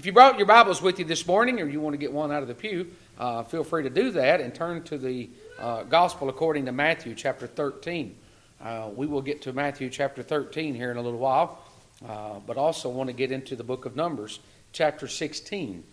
If 0.00 0.06
you 0.06 0.12
brought 0.14 0.38
your 0.38 0.46
Bibles 0.46 0.80
with 0.80 0.98
you 0.98 1.04
this 1.04 1.26
morning 1.26 1.60
or 1.60 1.68
you 1.68 1.78
want 1.78 1.92
to 1.92 1.98
get 1.98 2.10
one 2.10 2.32
out 2.32 2.40
of 2.40 2.48
the 2.48 2.54
pew, 2.54 2.90
uh, 3.18 3.42
feel 3.42 3.62
free 3.62 3.82
to 3.82 3.90
do 3.90 4.12
that 4.12 4.40
and 4.40 4.54
turn 4.54 4.82
to 4.84 4.96
the 4.96 5.28
uh, 5.58 5.82
Gospel 5.82 6.30
according 6.30 6.64
to 6.64 6.72
Matthew 6.72 7.14
chapter 7.14 7.46
13. 7.46 8.16
Uh, 8.62 8.88
we 8.96 9.06
will 9.06 9.20
get 9.20 9.42
to 9.42 9.52
Matthew 9.52 9.90
chapter 9.90 10.22
13 10.22 10.74
here 10.74 10.90
in 10.90 10.96
a 10.96 11.02
little 11.02 11.18
while, 11.18 11.62
uh, 12.08 12.38
but 12.46 12.56
also 12.56 12.88
want 12.88 13.08
to 13.08 13.12
get 13.12 13.30
into 13.30 13.54
the 13.54 13.62
book 13.62 13.84
of 13.84 13.94
Numbers 13.94 14.40
chapter 14.72 15.06
16. 15.06 15.84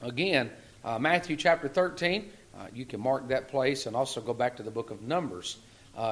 Again, 0.00 0.50
uh, 0.84 0.98
Matthew 0.98 1.36
chapter 1.36 1.68
13, 1.68 2.32
uh, 2.58 2.66
you 2.74 2.84
can 2.84 2.98
mark 2.98 3.28
that 3.28 3.46
place 3.46 3.86
and 3.86 3.94
also 3.94 4.20
go 4.20 4.34
back 4.34 4.56
to 4.56 4.64
the 4.64 4.72
book 4.72 4.90
of 4.90 5.02
Numbers 5.02 5.58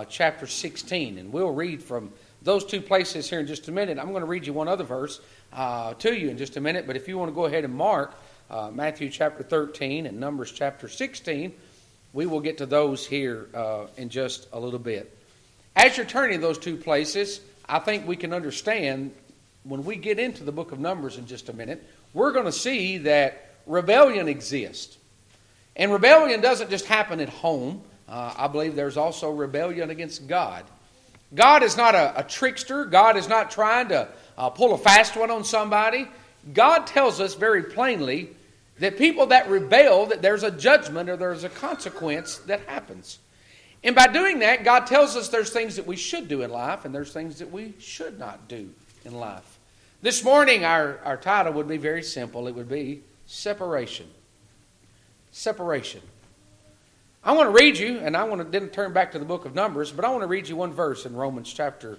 chapter 0.09 0.47
16. 0.47 1.19
And 1.19 1.33
we'll 1.33 1.51
read 1.51 1.83
from 1.83 2.13
those 2.43 2.65
two 2.65 2.81
places 2.81 3.29
here 3.29 3.41
in 3.41 3.47
just 3.47 3.69
a 3.69 3.73
minute. 3.73 3.99
I'm 3.99 4.11
going 4.11 4.23
to 4.23 4.27
read 4.27 4.47
you 4.47 4.53
one 4.53 4.69
other 4.69 4.85
verse 4.85 5.21
uh, 5.53 5.95
to 5.95 6.19
you 6.19 6.29
in 6.29 6.39
just 6.39 6.57
a 6.57 6.61
minute. 6.61 6.87
But 6.87 6.97
if 6.97 7.09
you 7.09 7.19
want 7.19 7.31
to 7.31 7.35
go 7.35 7.45
ahead 7.45 7.65
and 7.65 7.75
mark 7.75 8.15
uh, 8.51 8.71
Matthew 8.73 9.11
chapter 9.11 9.43
13 9.43 10.07
and 10.07 10.19
Numbers 10.19 10.51
chapter 10.53 10.89
16, 10.89 11.53
we 12.13 12.27
will 12.27 12.41
get 12.41 12.59
to 12.59 12.67
those 12.67 13.07
here 13.07 13.49
uh, 13.55 13.87
in 13.97 14.09
just 14.09 14.49
a 14.53 14.61
little 14.61 14.79
bit. 14.79 15.17
As 15.77 15.97
you're 15.97 16.07
turning 16.07 16.41
to 16.41 16.47
those 16.47 16.59
two 16.59 16.77
places, 16.77 17.41
I 17.69 17.79
think 17.79 18.07
we 18.07 18.17
can 18.17 18.33
understand 18.33 19.13
when 19.63 19.85
we 19.85 19.97
get 19.97 20.19
into 20.19 20.43
the 20.43 20.53
book 20.53 20.73
of 20.73 20.81
Numbers 20.81 21.19
in 21.19 21.27
just 21.27 21.49
a 21.49 21.53
minute, 21.53 21.87
we're 22.15 22.33
going 22.33 22.47
to 22.47 22.53
see 22.53 22.99
that 22.99 23.55
rebellion 23.67 24.27
exists. 24.27 24.97
And 25.77 25.93
rebellion 25.93 26.41
doesn't 26.41 26.71
just 26.71 26.87
happen 26.87 27.21
at 27.21 27.29
home. 27.29 27.83
Uh, 28.09 28.35
I 28.37 28.49
believe 28.49 28.75
there's 28.75 28.97
also 28.97 29.31
rebellion 29.31 29.91
against 29.91 30.27
God. 30.27 30.65
God 31.35 31.63
is 31.63 31.77
not 31.77 31.95
a, 31.95 32.21
a 32.21 32.23
trickster. 32.25 32.85
God 32.85 33.17
is 33.17 33.29
not 33.29 33.51
trying 33.51 33.89
to 33.89 34.09
uh, 34.37 34.51
pull 34.51 34.75
a 34.75 34.79
fast 34.79 35.17
one 35.17 35.31
on 35.31 35.45
somebody. 35.45 36.09
God 36.53 36.87
tells 36.87 37.21
us 37.21 37.35
very 37.35 37.63
plainly 37.63 38.31
that 38.79 38.97
people 38.99 39.27
that 39.27 39.49
rebel, 39.49 40.07
that 40.07 40.23
there's 40.23 40.43
a 40.43 40.51
judgment 40.51 41.09
or 41.09 41.17
there's 41.17 41.45
a 41.45 41.49
consequence 41.49 42.39
that 42.47 42.61
happens. 42.67 43.19
And 43.85 43.95
by 43.95 44.09
doing 44.09 44.41
that, 44.41 44.65
God 44.65 44.87
tells 44.87 45.17
us 45.17 45.29
there's 45.29 45.51
things 45.51 45.77
that 45.77 45.87
we 45.87 45.97
should 45.97 46.29
do 46.29 46.43
in 46.43 46.51
life 46.51 46.85
and 46.85 46.95
there's 46.95 47.13
things 47.13 47.39
that 47.39 47.51
we 47.51 47.75
should 47.79 48.19
not 48.19 48.49
do 48.49 48.71
in 49.05 49.15
life. 49.15 49.59
This 50.03 50.25
morning, 50.25 50.65
our, 50.65 50.99
our 51.05 51.17
title 51.17 51.53
would 51.55 51.69
be 51.69 51.77
very 51.77 52.03
simple 52.03 52.49
it 52.49 52.55
would 52.55 52.69
be 52.69 53.03
Separation. 53.27 54.09
Separation. 55.31 56.01
I 57.23 57.33
want 57.33 57.49
to 57.49 57.53
read 57.53 57.77
you, 57.77 57.99
and 57.99 58.17
I 58.17 58.25
want 58.25 58.41
to 58.41 58.49
then 58.49 58.71
turn 58.71 58.95
back 58.95 59.13
to 59.13 59.19
the 59.19 59.27
book 59.27 59.45
of 59.45 59.55
Numbers, 59.55 59.93
but 59.93 60.07
I 60.07 60.09
want 60.09 60.23
to 60.23 60.27
read 60.27 60.49
you 60.49 60.57
one 60.57 60.73
verse 60.73 61.05
in 61.05 61.15
Romans 61.15 61.53
chapter 61.53 61.99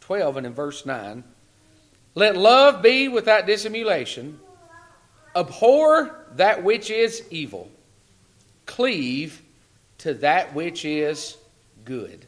12 0.00 0.38
and 0.38 0.46
in 0.46 0.54
verse 0.54 0.86
9. 0.86 1.22
Let 2.14 2.36
love 2.36 2.82
be 2.82 3.08
without 3.08 3.46
dissimulation. 3.46 4.40
Abhor 5.36 6.26
that 6.36 6.64
which 6.64 6.90
is 6.90 7.22
evil. 7.30 7.70
Cleave 8.64 9.42
to 9.98 10.14
that 10.14 10.54
which 10.54 10.86
is 10.86 11.36
good. 11.84 12.26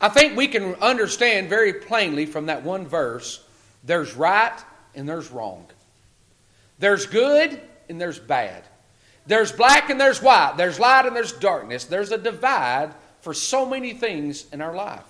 I 0.00 0.08
think 0.08 0.36
we 0.36 0.46
can 0.46 0.74
understand 0.76 1.48
very 1.48 1.72
plainly 1.72 2.26
from 2.26 2.46
that 2.46 2.62
one 2.62 2.86
verse 2.86 3.42
there's 3.82 4.14
right 4.14 4.58
and 4.94 5.08
there's 5.08 5.30
wrong. 5.30 5.66
There's 6.78 7.06
good 7.06 7.60
and 7.88 8.00
there's 8.00 8.18
bad. 8.18 8.64
There's 9.26 9.52
black 9.52 9.90
and 9.90 10.00
there's 10.00 10.22
white. 10.22 10.54
There's 10.56 10.78
light 10.78 11.06
and 11.06 11.16
there's 11.16 11.32
darkness. 11.32 11.84
There's 11.84 12.12
a 12.12 12.18
divide 12.18 12.94
for 13.20 13.34
so 13.34 13.66
many 13.66 13.92
things 13.92 14.46
in 14.52 14.60
our 14.60 14.74
life. 14.74 15.02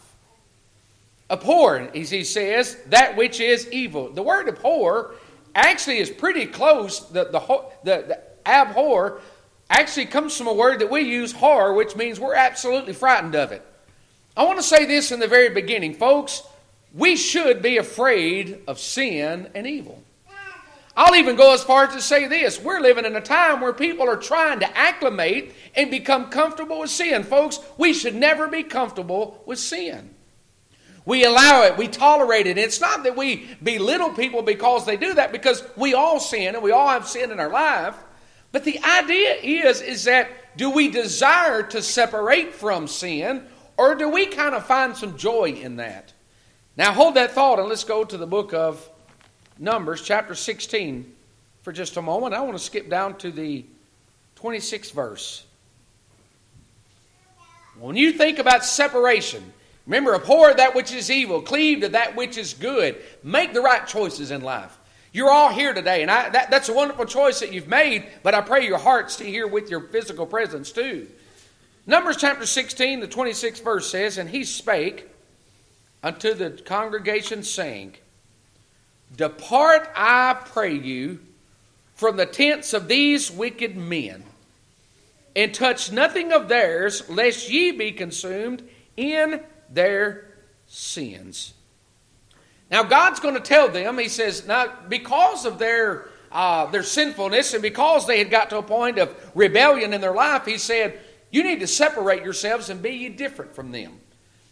Abhor, 1.29 1.91
as 1.95 2.11
he 2.11 2.25
says, 2.25 2.77
that 2.87 3.17
which 3.17 3.41
is 3.41 3.71
evil. 3.73 4.11
The 4.11 4.23
word 4.23 4.49
abhor 4.49 5.15
actually 5.55 5.99
is 5.99 6.09
pretty 6.09 6.47
close. 6.47 7.01
The, 7.01 7.25
the, 7.25 7.41
the, 7.85 8.05
the 8.07 8.21
abhor 8.49 9.21
actually 9.69 10.07
comes 10.07 10.37
from 10.37 10.47
a 10.47 10.53
word 10.53 10.81
that 10.81 10.91
we 10.91 11.01
use, 11.01 11.33
horror, 11.33 11.73
which 11.73 11.97
means 11.97 12.21
we're 12.21 12.35
absolutely 12.35 12.93
frightened 12.93 13.35
of 13.35 13.53
it. 13.53 13.67
I 14.37 14.45
want 14.45 14.59
to 14.59 14.63
say 14.63 14.85
this 14.85 15.11
in 15.11 15.19
the 15.19 15.27
very 15.27 15.49
beginning, 15.49 15.95
folks. 15.95 16.43
We 16.95 17.17
should 17.17 17.61
be 17.61 17.77
afraid 17.79 18.61
of 18.69 18.79
sin 18.79 19.51
and 19.55 19.67
evil. 19.67 20.03
I'll 20.97 21.15
even 21.15 21.37
go 21.37 21.53
as 21.53 21.63
far 21.63 21.85
as 21.85 21.95
to 21.95 22.01
say 22.01 22.27
this. 22.27 22.59
We're 22.59 22.81
living 22.81 23.05
in 23.05 23.17
a 23.17 23.21
time 23.21 23.61
where 23.61 23.75
people 23.75 24.09
are 24.09 24.17
trying 24.17 24.61
to 24.61 24.79
acclimate 24.79 25.53
and 25.75 25.91
become 25.91 26.31
comfortable 26.31 26.81
with 26.81 26.91
sin. 26.91 27.23
Folks, 27.23 27.59
we 27.77 27.93
should 27.93 28.15
never 28.15 28.49
be 28.49 28.63
comfortable 28.63 29.43
with 29.45 29.59
sin. 29.59 30.15
We 31.05 31.25
allow 31.25 31.63
it, 31.63 31.77
we 31.77 31.87
tolerate 31.87 32.47
it. 32.47 32.59
It's 32.59 32.81
not 32.81 33.05
that 33.05 33.17
we 33.17 33.47
belittle 33.63 34.11
people 34.11 34.43
because 34.43 34.87
they 34.87 34.97
do 34.97 35.15
that, 35.15 35.31
because 35.31 35.63
we 35.77 35.95
all 35.95 36.19
sin 36.19 36.55
and 36.55 36.65
we 36.65 36.73
all 36.73 36.89
have 36.89 37.07
sin 37.07 37.31
in 37.31 37.39
our 37.39 37.51
life. 37.51 37.95
But 38.51 38.65
the 38.65 38.81
idea 38.83 39.35
is, 39.35 39.83
is 39.83 40.05
that 40.05 40.29
do 40.57 40.71
we 40.71 40.89
desire 40.89 41.63
to 41.63 41.83
separate 41.83 42.55
from 42.55 42.89
sin, 42.89 43.45
or 43.77 43.95
do 43.95 44.09
we 44.09 44.27
kind 44.27 44.55
of 44.55 44.67
find 44.67 44.97
some 44.97 45.17
joy 45.19 45.51
in 45.51 45.77
that? 45.77 46.15
Now 46.77 46.93
hold 46.93 47.15
that 47.15 47.33
thought 47.33 47.59
and 47.59 47.69
let's 47.69 47.85
go 47.85 48.03
to 48.03 48.17
the 48.17 48.27
book 48.27 48.53
of 48.55 48.89
Numbers, 49.59 50.03
chapter 50.03 50.35
16, 50.35 51.13
for 51.63 51.73
just 51.73 51.97
a 51.97 52.03
moment. 52.03 52.35
I 52.35 52.41
want 52.41 52.57
to 52.57 52.63
skip 52.63 52.89
down 52.89 53.17
to 53.19 53.31
the 53.31 53.65
26th 54.41 54.93
verse. 54.93 55.45
When 57.79 57.97
you 57.97 58.13
think 58.13 58.39
about 58.39 58.65
separation, 58.65 59.53
Remember, 59.87 60.15
abhor 60.15 60.53
that 60.53 60.75
which 60.75 60.93
is 60.93 61.11
evil, 61.11 61.41
cleave 61.41 61.81
to 61.81 61.89
that 61.91 62.17
which 62.17 62.37
is 62.37 62.55
good. 62.55 62.97
Make 63.23 63.55
the 63.55 63.61
right 63.61 63.87
choices 63.87 64.31
in 64.33 64.43
life. 64.43 64.77
You're 65.13 65.31
all 65.31 65.51
here 65.51 65.73
today, 65.73 66.03
and 66.03 66.11
I, 66.11 66.29
that, 66.31 66.51
that's 66.51 66.69
a 66.69 66.75
wonderful 66.75 67.07
choice 67.07 67.41
that 67.41 67.53
you've 67.53 67.69
made, 67.69 68.07
but 68.23 68.35
I 68.35 68.41
pray 68.41 68.67
your 68.67 68.79
heart's 68.79 69.17
to 69.17 69.25
here 69.25 69.47
with 69.47 69.71
your 69.71 69.81
physical 69.81 70.27
presence 70.27 70.73
too. 70.73 71.07
Numbers 71.87 72.17
chapter 72.17 72.45
16, 72.45 73.01
the 73.01 73.09
26th 73.09 73.63
verse 73.63 73.89
says, 73.89 74.19
And 74.19 74.29
he 74.29 74.43
spake 74.45 75.09
unto 76.03 76.35
the 76.35 76.51
congregation, 76.51 77.45
saying, 77.45 77.95
Depart, 79.15 79.91
I 79.95 80.37
pray 80.45 80.75
you, 80.75 81.21
from 81.95 82.17
the 82.17 82.27
tents 82.27 82.73
of 82.73 82.89
these 82.89 83.31
wicked 83.31 83.77
men, 83.77 84.25
and 85.35 85.55
touch 85.55 85.93
nothing 85.93 86.33
of 86.33 86.49
theirs, 86.49 87.09
lest 87.09 87.51
ye 87.51 87.71
be 87.71 87.93
consumed 87.93 88.63
in 88.97 89.41
their 89.71 90.27
sins. 90.67 91.55
Now, 92.71 92.83
God's 92.83 93.21
going 93.21 93.35
to 93.35 93.41
tell 93.41 93.69
them, 93.69 93.99
He 93.99 94.09
says, 94.09 94.47
now, 94.47 94.73
because 94.89 95.47
of 95.47 95.59
their, 95.59 96.09
uh, 96.33 96.67
their 96.67 96.83
sinfulness 96.83 97.55
and 97.55 97.63
because 97.63 98.07
they 98.07 98.19
had 98.19 98.31
got 98.31 98.51
to 98.51 98.59
a 98.59 98.63
point 98.63 98.99
of 98.99 99.15
rebellion 99.35 99.93
in 99.93 100.01
their 100.01 100.15
life, 100.15 100.45
He 100.45 100.59
said, 100.59 100.99
you 101.31 101.45
need 101.45 101.61
to 101.61 101.67
separate 101.67 102.23
yourselves 102.23 102.71
and 102.71 102.83
be 102.83 102.91
ye 102.91 103.09
different 103.09 103.55
from 103.55 103.71
them. 103.71 104.01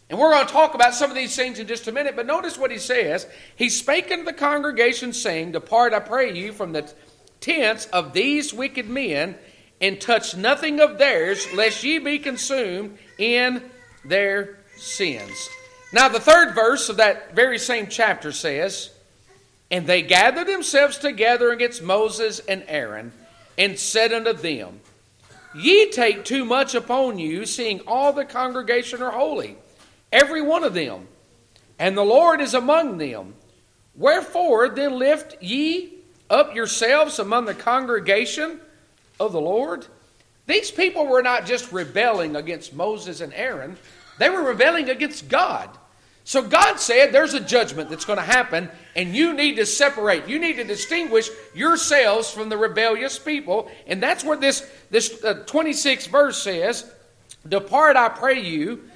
And 0.09 0.19
we're 0.19 0.31
going 0.31 0.45
to 0.45 0.53
talk 0.53 0.75
about 0.75 0.93
some 0.93 1.09
of 1.09 1.15
these 1.15 1.35
things 1.35 1.57
in 1.57 1.67
just 1.67 1.87
a 1.87 1.91
minute, 1.91 2.15
but 2.15 2.27
notice 2.27 2.57
what 2.57 2.71
he 2.71 2.77
says. 2.77 3.25
He 3.55 3.69
spake 3.69 4.11
unto 4.11 4.23
the 4.23 4.33
congregation, 4.33 5.13
saying, 5.13 5.53
Depart, 5.53 5.93
I 5.93 5.99
pray 5.99 6.33
you, 6.33 6.53
from 6.53 6.73
the 6.73 6.91
tents 7.39 7.85
of 7.87 8.13
these 8.13 8.53
wicked 8.53 8.87
men, 8.87 9.35
and 9.81 9.99
touch 9.99 10.37
nothing 10.37 10.79
of 10.79 10.97
theirs, 10.97 11.51
lest 11.53 11.83
ye 11.83 11.97
be 11.99 12.19
consumed 12.19 12.97
in 13.17 13.63
their 14.03 14.57
sins. 14.77 15.49
Now, 15.91 16.07
the 16.09 16.19
third 16.19 16.53
verse 16.53 16.89
of 16.89 16.97
that 16.97 17.33
very 17.33 17.57
same 17.57 17.87
chapter 17.87 18.31
says, 18.31 18.91
And 19.71 19.87
they 19.87 20.01
gathered 20.01 20.47
themselves 20.47 20.97
together 20.97 21.51
against 21.51 21.81
Moses 21.81 22.39
and 22.39 22.63
Aaron, 22.67 23.11
and 23.57 23.79
said 23.79 24.13
unto 24.13 24.33
them, 24.33 24.81
Ye 25.55 25.89
take 25.89 26.25
too 26.25 26.45
much 26.45 26.75
upon 26.75 27.17
you, 27.17 27.45
seeing 27.45 27.79
all 27.87 28.13
the 28.13 28.25
congregation 28.25 29.01
are 29.01 29.11
holy, 29.11 29.57
every 30.15 30.41
one 30.41 30.63
of 30.63 30.73
them, 30.73 31.07
and 31.77 31.97
the 31.97 32.03
Lord 32.03 32.39
is 32.39 32.53
among 32.53 32.97
them. 32.97 33.35
Wherefore 33.95 34.69
then 34.69 34.97
lift 34.97 35.41
ye 35.41 35.93
up 36.29 36.55
yourselves 36.55 37.19
among 37.19 37.45
the 37.45 37.53
congregation 37.53 38.59
of 39.19 39.33
the 39.33 39.41
Lord? 39.41 39.85
These 40.47 40.71
people 40.71 41.07
were 41.07 41.21
not 41.21 41.45
just 41.45 41.71
rebelling 41.71 42.35
against 42.35 42.73
Moses 42.73 43.21
and 43.21 43.33
Aaron, 43.33 43.77
they 44.17 44.29
were 44.29 44.43
rebelling 44.43 44.89
against 44.89 45.27
God. 45.27 45.69
So 46.23 46.41
God 46.41 46.79
said 46.79 47.11
there's 47.11 47.35
a 47.35 47.39
judgment 47.39 47.89
that's 47.89 48.05
going 48.05 48.17
to 48.17 48.25
happen, 48.25 48.69
and 48.95 49.15
you 49.15 49.33
need 49.33 49.57
to 49.57 49.65
separate. 49.65 50.27
You 50.27 50.39
need 50.39 50.55
to 50.55 50.63
distinguish 50.63 51.29
yourselves 51.53 52.31
from 52.31 52.49
the 52.49 52.57
rebellious 52.57 53.19
people. 53.19 53.69
And 53.85 54.01
that's 54.01 54.23
what 54.23 54.41
this, 54.41 54.67
this 54.89 55.23
uh, 55.23 55.43
26th 55.45 56.07
verse 56.07 56.41
says 56.41 56.91
Depart, 57.47 57.95
I 57.95 58.09
pray 58.09 58.41
you, 58.41 58.89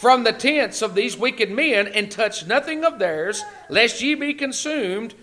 from 0.00 0.24
the 0.24 0.32
tents 0.32 0.82
of 0.82 0.94
these 0.94 1.16
wicked 1.16 1.50
men, 1.50 1.88
and 1.88 2.10
touch 2.10 2.46
nothing 2.46 2.84
of 2.84 2.98
theirs, 2.98 3.42
lest 3.68 4.02
ye 4.02 4.14
be 4.14 4.34
consumed 4.34 5.14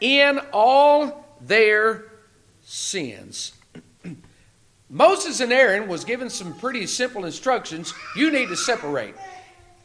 in 0.00 0.40
all 0.52 1.26
their 1.40 2.04
sins. 2.62 3.52
Moses 4.90 5.40
and 5.40 5.52
Aaron 5.52 5.88
was 5.88 6.04
given 6.04 6.30
some 6.30 6.54
pretty 6.54 6.86
simple 6.86 7.24
instructions. 7.24 7.92
You 8.16 8.30
need 8.30 8.48
to 8.48 8.56
separate. 8.56 9.14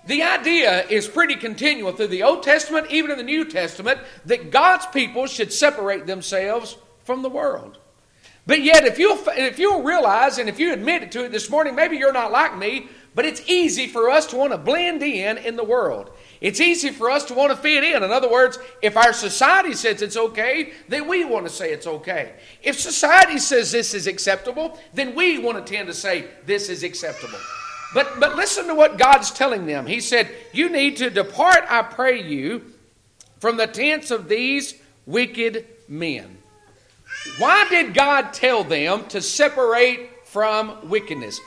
The 0.07 0.23
idea 0.23 0.87
is 0.87 1.07
pretty 1.07 1.35
continual 1.35 1.91
through 1.91 2.07
the 2.07 2.23
Old 2.23 2.43
Testament, 2.43 2.87
even 2.89 3.11
in 3.11 3.17
the 3.17 3.23
New 3.23 3.45
Testament, 3.45 3.99
that 4.25 4.49
God's 4.49 4.85
people 4.87 5.27
should 5.27 5.51
separate 5.51 6.07
themselves 6.07 6.77
from 7.03 7.21
the 7.21 7.29
world. 7.29 7.77
But 8.47 8.63
yet, 8.63 8.85
if 8.85 8.97
you'll, 8.97 9.19
if 9.27 9.59
you'll 9.59 9.83
realize 9.83 10.39
and 10.39 10.49
if 10.49 10.59
you 10.59 10.73
admit 10.73 11.03
it 11.03 11.11
to 11.11 11.25
it 11.25 11.31
this 11.31 11.49
morning, 11.49 11.75
maybe 11.75 11.97
you're 11.97 12.13
not 12.13 12.31
like 12.31 12.57
me, 12.57 12.87
but 13.19 13.25
it's 13.25 13.41
easy 13.49 13.85
for 13.85 14.09
us 14.09 14.25
to 14.27 14.37
want 14.37 14.53
to 14.53 14.57
blend 14.57 15.03
in 15.03 15.37
in 15.39 15.57
the 15.57 15.63
world. 15.65 16.09
It's 16.39 16.61
easy 16.61 16.89
for 16.89 17.09
us 17.09 17.25
to 17.25 17.33
want 17.33 17.51
to 17.51 17.57
fit 17.57 17.83
in. 17.83 18.01
In 18.01 18.11
other 18.11 18.31
words, 18.31 18.57
if 18.81 18.95
our 18.95 19.11
society 19.11 19.73
says 19.73 20.01
it's 20.01 20.15
okay, 20.15 20.71
then 20.87 21.05
we 21.05 21.25
want 21.25 21.45
to 21.45 21.51
say 21.51 21.73
it's 21.73 21.85
okay. 21.85 22.35
If 22.63 22.79
society 22.79 23.37
says 23.37 23.73
this 23.73 23.93
is 23.93 24.07
acceptable, 24.07 24.79
then 24.93 25.15
we 25.15 25.37
want 25.37 25.57
to 25.57 25.69
tend 25.69 25.89
to 25.89 25.93
say 25.93 26.29
this 26.45 26.69
is 26.69 26.81
acceptable. 26.81 27.39
But, 27.93 28.21
but 28.21 28.37
listen 28.37 28.67
to 28.67 28.73
what 28.73 28.97
God's 28.97 29.31
telling 29.31 29.65
them. 29.65 29.85
He 29.85 29.99
said, 29.99 30.33
You 30.53 30.69
need 30.69 30.95
to 30.95 31.09
depart, 31.09 31.65
I 31.67 31.81
pray 31.81 32.23
you, 32.23 32.71
from 33.41 33.57
the 33.57 33.67
tents 33.67 34.11
of 34.11 34.29
these 34.29 34.75
wicked 35.05 35.67
men. 35.89 36.37
Why 37.37 37.67
did 37.67 37.93
God 37.93 38.31
tell 38.31 38.63
them 38.63 39.09
to 39.09 39.19
separate 39.19 40.25
from 40.25 40.89
wickedness? 40.89 41.37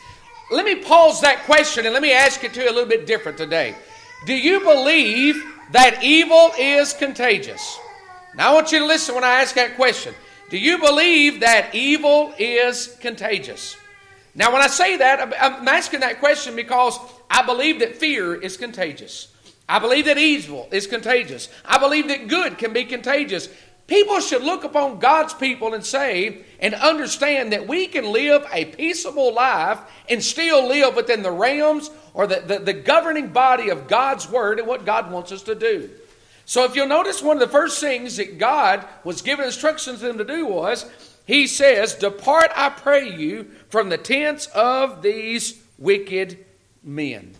Let 0.53 0.67
me 0.67 0.75
pause 0.77 1.23
that 1.23 1.45
question 1.45 1.87
and 1.87 1.95
let 1.95 2.03
me 2.03 2.13
ask 2.13 2.45
it 2.45 2.53
to 2.55 2.61
you 2.63 2.69
a 2.69 2.75
little 2.75 2.89
bit 2.89 3.07
different 3.07 3.39
today. 3.39 3.75
Do 4.27 4.35
you 4.35 4.61
believe 4.61 5.43
that 5.73 6.03
evil 6.03 6.53
is 6.59 6.93
contagious? 6.93 7.79
Now 8.37 8.51
I 8.51 8.55
want 8.55 8.71
you 8.71 8.81
to 8.81 8.85
listen 8.85 9.15
when 9.15 9.25
I 9.25 9.41
ask 9.41 9.55
that 9.55 9.77
question. 9.77 10.15
Do 10.51 10.59
you 10.59 10.79
believe 10.79 11.41
that 11.41 11.75
evil 11.75 12.35
is 12.39 12.99
contagious? 13.01 13.77
Now, 14.35 14.53
when 14.53 14.61
I 14.61 14.67
say 14.67 14.97
that, 14.99 15.35
I'm 15.41 15.69
asking 15.69 16.01
that 16.01 16.19
question 16.19 16.55
because 16.55 16.99
I 17.31 17.45
believe 17.45 17.81
that 17.81 17.97
fear 17.97 18.35
is 18.35 18.59
contagious. 18.59 19.29
I 19.69 19.79
believe 19.79 20.05
that 20.05 20.19
evil 20.19 20.69
is 20.71 20.87
contagious. 20.87 21.49
I 21.65 21.79
believe 21.79 22.09
that 22.09 22.29
good 22.29 22.59
can 22.59 22.75
be 22.75 22.85
contagious. 22.85 23.49
People 23.87 24.21
should 24.21 24.43
look 24.43 24.65
upon 24.65 25.01
God's 25.01 25.35
people 25.35 25.75
and 25.75 25.85
say 25.85 26.45
and 26.61 26.75
understand 26.75 27.53
that 27.53 27.67
we 27.67 27.87
can 27.87 28.11
live 28.13 28.47
a 28.53 28.65
peaceable 28.67 29.35
life 29.35 29.81
and 30.09 30.23
still 30.23 30.67
live 30.67 30.95
within 30.95 31.23
the 31.23 31.33
realms 31.33 31.91
or 32.15 32.27
the, 32.27 32.41
the, 32.41 32.59
the, 32.61 32.73
governing 32.73 33.29
body 33.29 33.71
of 33.71 33.89
God's 33.89 34.29
Word 34.29 34.59
and 34.59 34.69
what 34.69 34.87
God 34.87 35.11
wants 35.11 35.33
us 35.33 35.43
to 35.43 35.55
do. 35.55 35.91
So, 36.45 36.65
if 36.65 36.77
you'll 36.77 36.87
notice, 36.87 37.23
one 37.23 37.37
of 37.37 37.41
the 37.41 37.53
first 37.53 37.81
things 37.81 38.17
that 38.17 38.39
God 38.39 38.87
was 39.05 39.23
giving 39.23 39.47
instructions 39.47 40.01
to 40.01 40.07
them 40.07 40.19
to 40.19 40.25
do 40.25 40.47
was, 40.47 40.91
He 41.27 41.47
says, 41.47 41.95
Depart, 41.95 42.51
I 42.55 42.69
pray 42.71 43.09
you, 43.09 43.51
from 43.69 43.89
the 43.89 43.99
tents 43.99 44.47
of 44.55 45.03
these 45.03 45.61
wicked 45.79 46.45
men. 46.83 47.35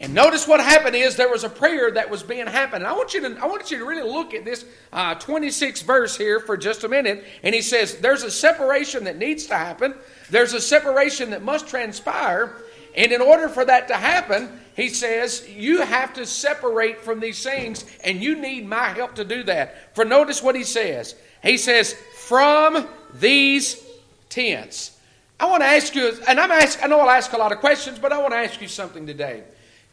And 0.00 0.14
notice 0.14 0.46
what 0.46 0.60
happened 0.60 0.94
is 0.94 1.16
there 1.16 1.28
was 1.28 1.42
a 1.42 1.48
prayer 1.48 1.90
that 1.90 2.08
was 2.08 2.22
being 2.22 2.46
happening. 2.46 2.86
I 2.86 2.92
want 2.92 3.14
you 3.14 3.20
to 3.20 3.42
I 3.42 3.46
want 3.46 3.68
you 3.70 3.78
to 3.78 3.84
really 3.84 4.08
look 4.08 4.32
at 4.32 4.44
this 4.44 4.64
uh, 4.92 5.16
26th 5.16 5.82
verse 5.82 6.16
here 6.16 6.38
for 6.38 6.56
just 6.56 6.84
a 6.84 6.88
minute. 6.88 7.24
And 7.42 7.52
he 7.52 7.62
says 7.62 7.96
there's 7.96 8.22
a 8.22 8.30
separation 8.30 9.04
that 9.04 9.18
needs 9.18 9.46
to 9.46 9.56
happen. 9.56 9.94
There's 10.30 10.52
a 10.52 10.60
separation 10.60 11.30
that 11.30 11.42
must 11.42 11.66
transpire. 11.66 12.54
And 12.94 13.10
in 13.10 13.20
order 13.20 13.48
for 13.48 13.64
that 13.64 13.88
to 13.88 13.94
happen, 13.94 14.60
he 14.76 14.88
says 14.88 15.48
you 15.48 15.82
have 15.82 16.14
to 16.14 16.26
separate 16.26 17.00
from 17.00 17.18
these 17.18 17.42
things, 17.42 17.84
and 18.04 18.22
you 18.22 18.36
need 18.36 18.66
my 18.66 18.90
help 18.90 19.16
to 19.16 19.24
do 19.24 19.42
that. 19.44 19.94
For 19.96 20.04
notice 20.04 20.42
what 20.42 20.54
he 20.54 20.64
says. 20.64 21.16
He 21.42 21.58
says 21.58 21.94
from 22.14 22.86
these 23.14 23.84
tents. 24.28 24.96
I 25.40 25.46
want 25.46 25.62
to 25.62 25.68
ask 25.68 25.94
you, 25.94 26.12
and 26.28 26.38
I'm 26.38 26.50
ask, 26.50 26.82
I 26.82 26.86
know 26.86 27.00
I'll 27.00 27.10
ask 27.10 27.32
a 27.32 27.36
lot 27.36 27.52
of 27.52 27.58
questions, 27.58 27.98
but 27.98 28.12
I 28.12 28.18
want 28.18 28.32
to 28.32 28.38
ask 28.38 28.60
you 28.60 28.68
something 28.68 29.06
today. 29.06 29.44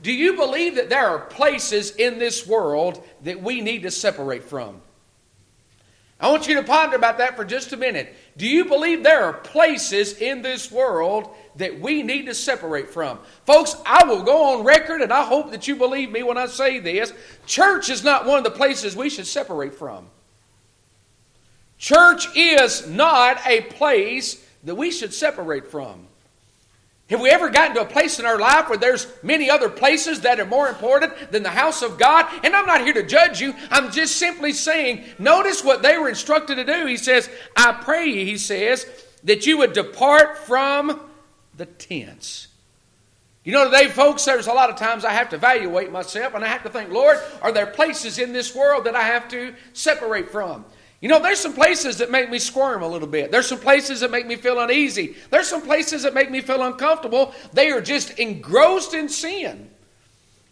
Do 0.05 0.13
you 0.13 0.35
believe 0.35 0.75
that 0.75 0.87
there 0.87 1.07
are 1.07 1.17
places 1.17 1.95
in 1.95 2.19
this 2.19 2.45
world 2.45 3.03
that 3.23 3.41
we 3.41 3.59
need 3.59 3.81
to 3.81 3.89
separate 3.89 4.43
from? 4.43 4.79
I 6.19 6.29
want 6.29 6.47
you 6.47 6.53
to 6.57 6.63
ponder 6.63 6.95
about 6.95 7.17
that 7.17 7.35
for 7.35 7.43
just 7.43 7.73
a 7.73 7.77
minute. 7.77 8.15
Do 8.37 8.47
you 8.47 8.65
believe 8.65 9.01
there 9.01 9.23
are 9.23 9.33
places 9.33 10.21
in 10.21 10.43
this 10.43 10.71
world 10.71 11.35
that 11.55 11.79
we 11.79 12.03
need 12.03 12.27
to 12.27 12.35
separate 12.35 12.91
from? 12.91 13.17
Folks, 13.47 13.77
I 13.83 14.05
will 14.05 14.21
go 14.21 14.53
on 14.53 14.63
record, 14.63 15.01
and 15.01 15.11
I 15.11 15.23
hope 15.23 15.49
that 15.49 15.67
you 15.67 15.75
believe 15.75 16.11
me 16.11 16.21
when 16.21 16.37
I 16.37 16.45
say 16.45 16.77
this. 16.77 17.11
Church 17.47 17.89
is 17.89 18.03
not 18.03 18.27
one 18.27 18.37
of 18.37 18.43
the 18.43 18.51
places 18.51 18.95
we 18.95 19.09
should 19.09 19.25
separate 19.25 19.73
from. 19.73 20.05
Church 21.79 22.27
is 22.37 22.87
not 22.87 23.39
a 23.47 23.61
place 23.61 24.45
that 24.65 24.75
we 24.75 24.91
should 24.91 25.15
separate 25.15 25.65
from. 25.65 26.05
Have 27.09 27.21
we 27.21 27.29
ever 27.29 27.49
gotten 27.49 27.75
to 27.75 27.81
a 27.81 27.85
place 27.85 28.19
in 28.19 28.25
our 28.25 28.39
life 28.39 28.67
where 28.67 28.79
there's 28.79 29.07
many 29.21 29.47
other 29.47 29.69
places 29.69 30.21
that 30.21 30.39
are 30.39 30.45
more 30.45 30.67
important 30.67 31.31
than 31.31 31.43
the 31.43 31.49
house 31.49 31.83
of 31.83 31.99
God? 31.99 32.25
And 32.43 32.55
I'm 32.55 32.65
not 32.65 32.81
here 32.81 32.93
to 32.93 33.03
judge 33.03 33.39
you. 33.39 33.53
I'm 33.69 33.91
just 33.91 34.15
simply 34.15 34.53
saying, 34.53 35.03
notice 35.19 35.63
what 35.63 35.83
they 35.83 35.97
were 35.99 36.09
instructed 36.09 36.55
to 36.55 36.63
do. 36.63 36.87
He 36.87 36.97
says, 36.97 37.29
I 37.55 37.73
pray 37.73 38.05
you, 38.07 38.25
he 38.25 38.37
says, 38.37 38.87
that 39.23 39.45
you 39.45 39.59
would 39.59 39.73
depart 39.73 40.39
from 40.39 40.99
the 41.55 41.67
tents. 41.67 42.47
You 43.43 43.51
know, 43.51 43.65
today, 43.65 43.87
folks, 43.87 44.25
there's 44.25 44.47
a 44.47 44.53
lot 44.53 44.71
of 44.71 44.75
times 44.75 45.05
I 45.05 45.11
have 45.11 45.29
to 45.29 45.35
evaluate 45.35 45.91
myself 45.91 46.33
and 46.33 46.43
I 46.43 46.47
have 46.47 46.63
to 46.63 46.69
think, 46.69 46.89
Lord, 46.89 47.19
are 47.43 47.51
there 47.51 47.67
places 47.67 48.17
in 48.17 48.33
this 48.33 48.55
world 48.55 48.85
that 48.85 48.95
I 48.95 49.03
have 49.03 49.29
to 49.29 49.53
separate 49.73 50.31
from? 50.31 50.65
You 51.05 51.09
know, 51.09 51.19
there's 51.19 51.39
some 51.39 51.53
places 51.53 51.99
that 51.99 52.09
make 52.09 52.31
me 52.31 52.39
squirm 52.39 52.81
a 52.81 52.87
little 52.87 53.07
bit. 53.07 53.29
There's 53.29 53.45
some 53.45 53.59
places 53.59 53.99
that 53.99 54.09
make 54.09 54.25
me 54.25 54.37
feel 54.37 54.59
uneasy. 54.59 55.15
There's 55.29 55.47
some 55.47 55.61
places 55.61 56.01
that 56.01 56.15
make 56.15 56.31
me 56.31 56.41
feel 56.41 56.63
uncomfortable. 56.63 57.35
They 57.53 57.69
are 57.69 57.79
just 57.79 58.17
engrossed 58.17 58.95
in 58.95 59.07
sin. 59.07 59.69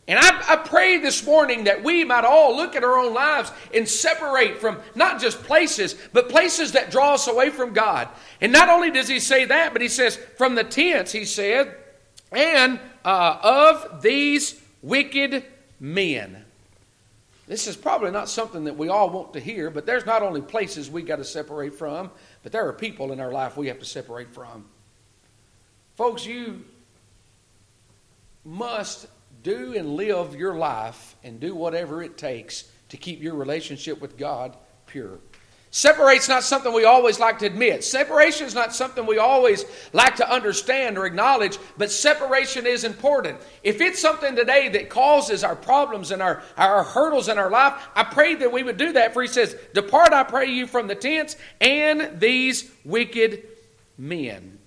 And 0.07 0.19
I, 0.19 0.53
I 0.53 0.55
pray 0.57 0.99
this 0.99 1.25
morning 1.25 1.63
that 1.63 1.83
we 1.83 2.03
might 2.03 2.23
all 2.23 2.55
look 2.55 2.75
at 2.75 2.83
our 2.83 2.99
own 2.99 3.15
lives 3.15 3.51
and 3.73 3.89
separate 3.89 4.59
from 4.59 4.77
not 4.93 5.19
just 5.19 5.41
places, 5.41 5.95
but 6.13 6.29
places 6.29 6.73
that 6.73 6.91
draw 6.91 7.15
us 7.15 7.27
away 7.27 7.49
from 7.49 7.73
God. 7.73 8.07
And 8.39 8.53
not 8.53 8.69
only 8.69 8.91
does 8.91 9.07
he 9.07 9.19
say 9.19 9.45
that, 9.45 9.73
but 9.73 9.81
he 9.81 9.87
says, 9.87 10.17
from 10.37 10.53
the 10.53 10.63
tents, 10.63 11.11
he 11.11 11.25
said, 11.25 11.75
and 12.31 12.79
uh, 13.03 13.39
of 13.41 14.03
these 14.03 14.61
wicked 14.83 15.45
men. 15.79 16.42
This 17.45 17.67
is 17.67 17.75
probably 17.75 18.11
not 18.11 18.29
something 18.29 18.63
that 18.65 18.77
we 18.77 18.87
all 18.87 19.09
want 19.09 19.33
to 19.33 19.39
hear, 19.39 19.69
but 19.69 19.85
there's 19.85 20.05
not 20.05 20.21
only 20.21 20.41
places 20.41 20.89
we 20.89 21.01
got 21.01 21.17
to 21.17 21.25
separate 21.25 21.75
from, 21.75 22.09
but 22.41 22.51
there 22.51 22.67
are 22.67 22.73
people 22.73 23.11
in 23.11 23.19
our 23.19 23.31
life 23.31 23.57
we 23.57 23.67
have 23.67 23.79
to 23.79 23.85
separate 23.85 24.33
from. 24.33 24.65
Folks, 25.95 26.25
you 26.25 26.63
must 28.45 29.07
do 29.43 29.75
and 29.75 29.95
live 29.95 30.35
your 30.35 30.55
life 30.55 31.15
and 31.23 31.39
do 31.39 31.53
whatever 31.53 32.01
it 32.01 32.17
takes 32.17 32.65
to 32.89 32.97
keep 32.97 33.21
your 33.21 33.35
relationship 33.35 33.99
with 33.99 34.17
God 34.17 34.55
pure. 34.87 35.19
Separate's 35.75 36.29
not 36.29 36.43
something 36.43 36.71
we 36.71 36.85
always 36.85 37.19
like 37.19 37.39
to 37.39 37.47
admit. 37.47 37.83
Separation 37.83 38.45
is 38.45 38.53
not 38.53 38.75
something 38.75 39.07
we 39.07 39.17
always 39.17 39.65
like 39.91 40.17
to 40.17 40.31
understand 40.31 40.99
or 40.99 41.07
acknowledge, 41.07 41.57
but 41.79 41.89
separation 41.89 42.67
is 42.67 42.83
important. 42.83 43.39
If 43.63 43.81
it's 43.81 43.99
something 43.99 44.35
today 44.35 44.69
that 44.69 44.91
causes 44.91 45.43
our 45.43 45.55
problems 45.55 46.11
and 46.11 46.21
our, 46.21 46.43
our 46.57 46.83
hurdles 46.83 47.27
in 47.27 47.39
our 47.39 47.49
life, 47.49 47.73
I 47.95 48.03
pray 48.03 48.35
that 48.35 48.51
we 48.51 48.61
would 48.61 48.77
do 48.77 48.93
that. 48.93 49.15
For 49.15 49.23
he 49.23 49.27
says, 49.27 49.57
Depart, 49.73 50.13
I 50.13 50.21
pray 50.21 50.45
you, 50.45 50.67
from 50.67 50.85
the 50.85 50.93
tents 50.93 51.37
and 51.59 52.19
these 52.19 52.69
wicked 52.85 53.43
men. 53.97 54.59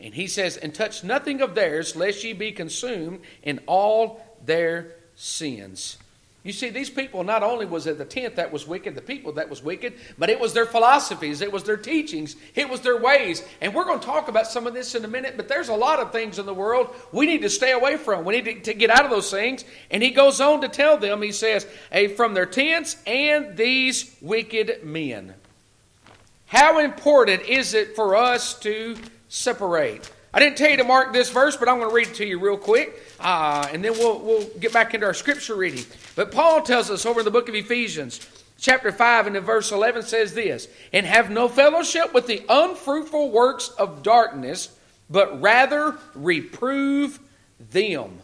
And 0.00 0.14
he 0.14 0.26
says, 0.26 0.56
And 0.56 0.74
touch 0.74 1.04
nothing 1.04 1.42
of 1.42 1.54
theirs, 1.54 1.96
lest 1.96 2.24
ye 2.24 2.32
be 2.32 2.52
consumed 2.52 3.20
in 3.42 3.60
all 3.66 4.24
their 4.42 4.94
sins. 5.16 5.98
You 6.44 6.52
see, 6.52 6.68
these 6.68 6.90
people, 6.90 7.24
not 7.24 7.42
only 7.42 7.64
was 7.64 7.86
it 7.86 7.96
the 7.96 8.04
tent 8.04 8.36
that 8.36 8.52
was 8.52 8.66
wicked, 8.68 8.94
the 8.94 9.00
people 9.00 9.32
that 9.32 9.48
was 9.48 9.62
wicked, 9.62 9.94
but 10.18 10.28
it 10.28 10.38
was 10.38 10.52
their 10.52 10.66
philosophies, 10.66 11.40
it 11.40 11.50
was 11.50 11.64
their 11.64 11.78
teachings, 11.78 12.36
it 12.54 12.68
was 12.68 12.82
their 12.82 13.00
ways. 13.00 13.42
And 13.62 13.74
we're 13.74 13.86
going 13.86 13.98
to 13.98 14.04
talk 14.04 14.28
about 14.28 14.46
some 14.46 14.66
of 14.66 14.74
this 14.74 14.94
in 14.94 15.06
a 15.06 15.08
minute, 15.08 15.38
but 15.38 15.48
there's 15.48 15.70
a 15.70 15.74
lot 15.74 16.00
of 16.00 16.12
things 16.12 16.38
in 16.38 16.44
the 16.44 16.52
world 16.52 16.94
we 17.12 17.24
need 17.24 17.40
to 17.42 17.50
stay 17.50 17.72
away 17.72 17.96
from. 17.96 18.26
We 18.26 18.42
need 18.42 18.64
to, 18.64 18.74
get 18.74 18.90
out 18.90 19.06
of 19.06 19.10
those 19.10 19.30
things. 19.30 19.64
And 19.90 20.02
he 20.02 20.10
goes 20.10 20.38
on 20.38 20.60
to 20.60 20.68
tell 20.68 20.98
them, 20.98 21.22
he 21.22 21.32
says, 21.32 21.66
from 22.14 22.34
their 22.34 22.44
tents 22.44 22.98
and 23.06 23.56
these 23.56 24.14
wicked 24.20 24.84
men. 24.84 25.32
How 26.44 26.78
important 26.78 27.42
is 27.44 27.72
it 27.72 27.96
for 27.96 28.16
us 28.16 28.58
to 28.60 28.96
separate? 29.28 30.12
I 30.34 30.40
didn't 30.40 30.58
tell 30.58 30.70
you 30.70 30.76
to 30.76 30.84
mark 30.84 31.14
this 31.14 31.30
verse, 31.30 31.56
but 31.56 31.70
I'm 31.70 31.78
going 31.78 31.88
to 31.88 31.94
read 31.94 32.08
it 32.08 32.14
to 32.16 32.26
you 32.26 32.38
real 32.38 32.58
quick, 32.58 33.00
uh, 33.18 33.66
and 33.72 33.82
then 33.82 33.92
we'll, 33.92 34.18
we'll 34.18 34.46
get 34.58 34.74
back 34.74 34.92
into 34.92 35.06
our 35.06 35.14
scripture 35.14 35.54
reading. 35.54 35.84
But 36.16 36.30
Paul 36.30 36.62
tells 36.62 36.90
us 36.90 37.06
over 37.06 37.20
in 37.20 37.24
the 37.24 37.30
book 37.30 37.48
of 37.48 37.54
Ephesians, 37.54 38.20
chapter 38.58 38.92
5, 38.92 39.26
and 39.26 39.36
in 39.36 39.42
verse 39.42 39.72
11 39.72 40.02
says 40.02 40.34
this 40.34 40.68
And 40.92 41.06
have 41.06 41.30
no 41.30 41.48
fellowship 41.48 42.14
with 42.14 42.26
the 42.26 42.42
unfruitful 42.48 43.30
works 43.30 43.68
of 43.70 44.02
darkness, 44.02 44.76
but 45.10 45.40
rather 45.40 45.98
reprove 46.14 47.18
them. 47.70 48.18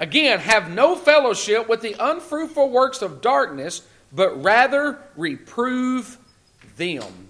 Again, 0.00 0.38
have 0.40 0.70
no 0.70 0.94
fellowship 0.94 1.68
with 1.68 1.80
the 1.80 1.96
unfruitful 1.98 2.70
works 2.70 3.02
of 3.02 3.20
darkness, 3.20 3.82
but 4.12 4.42
rather 4.42 4.98
reprove 5.16 6.18
them. 6.76 7.27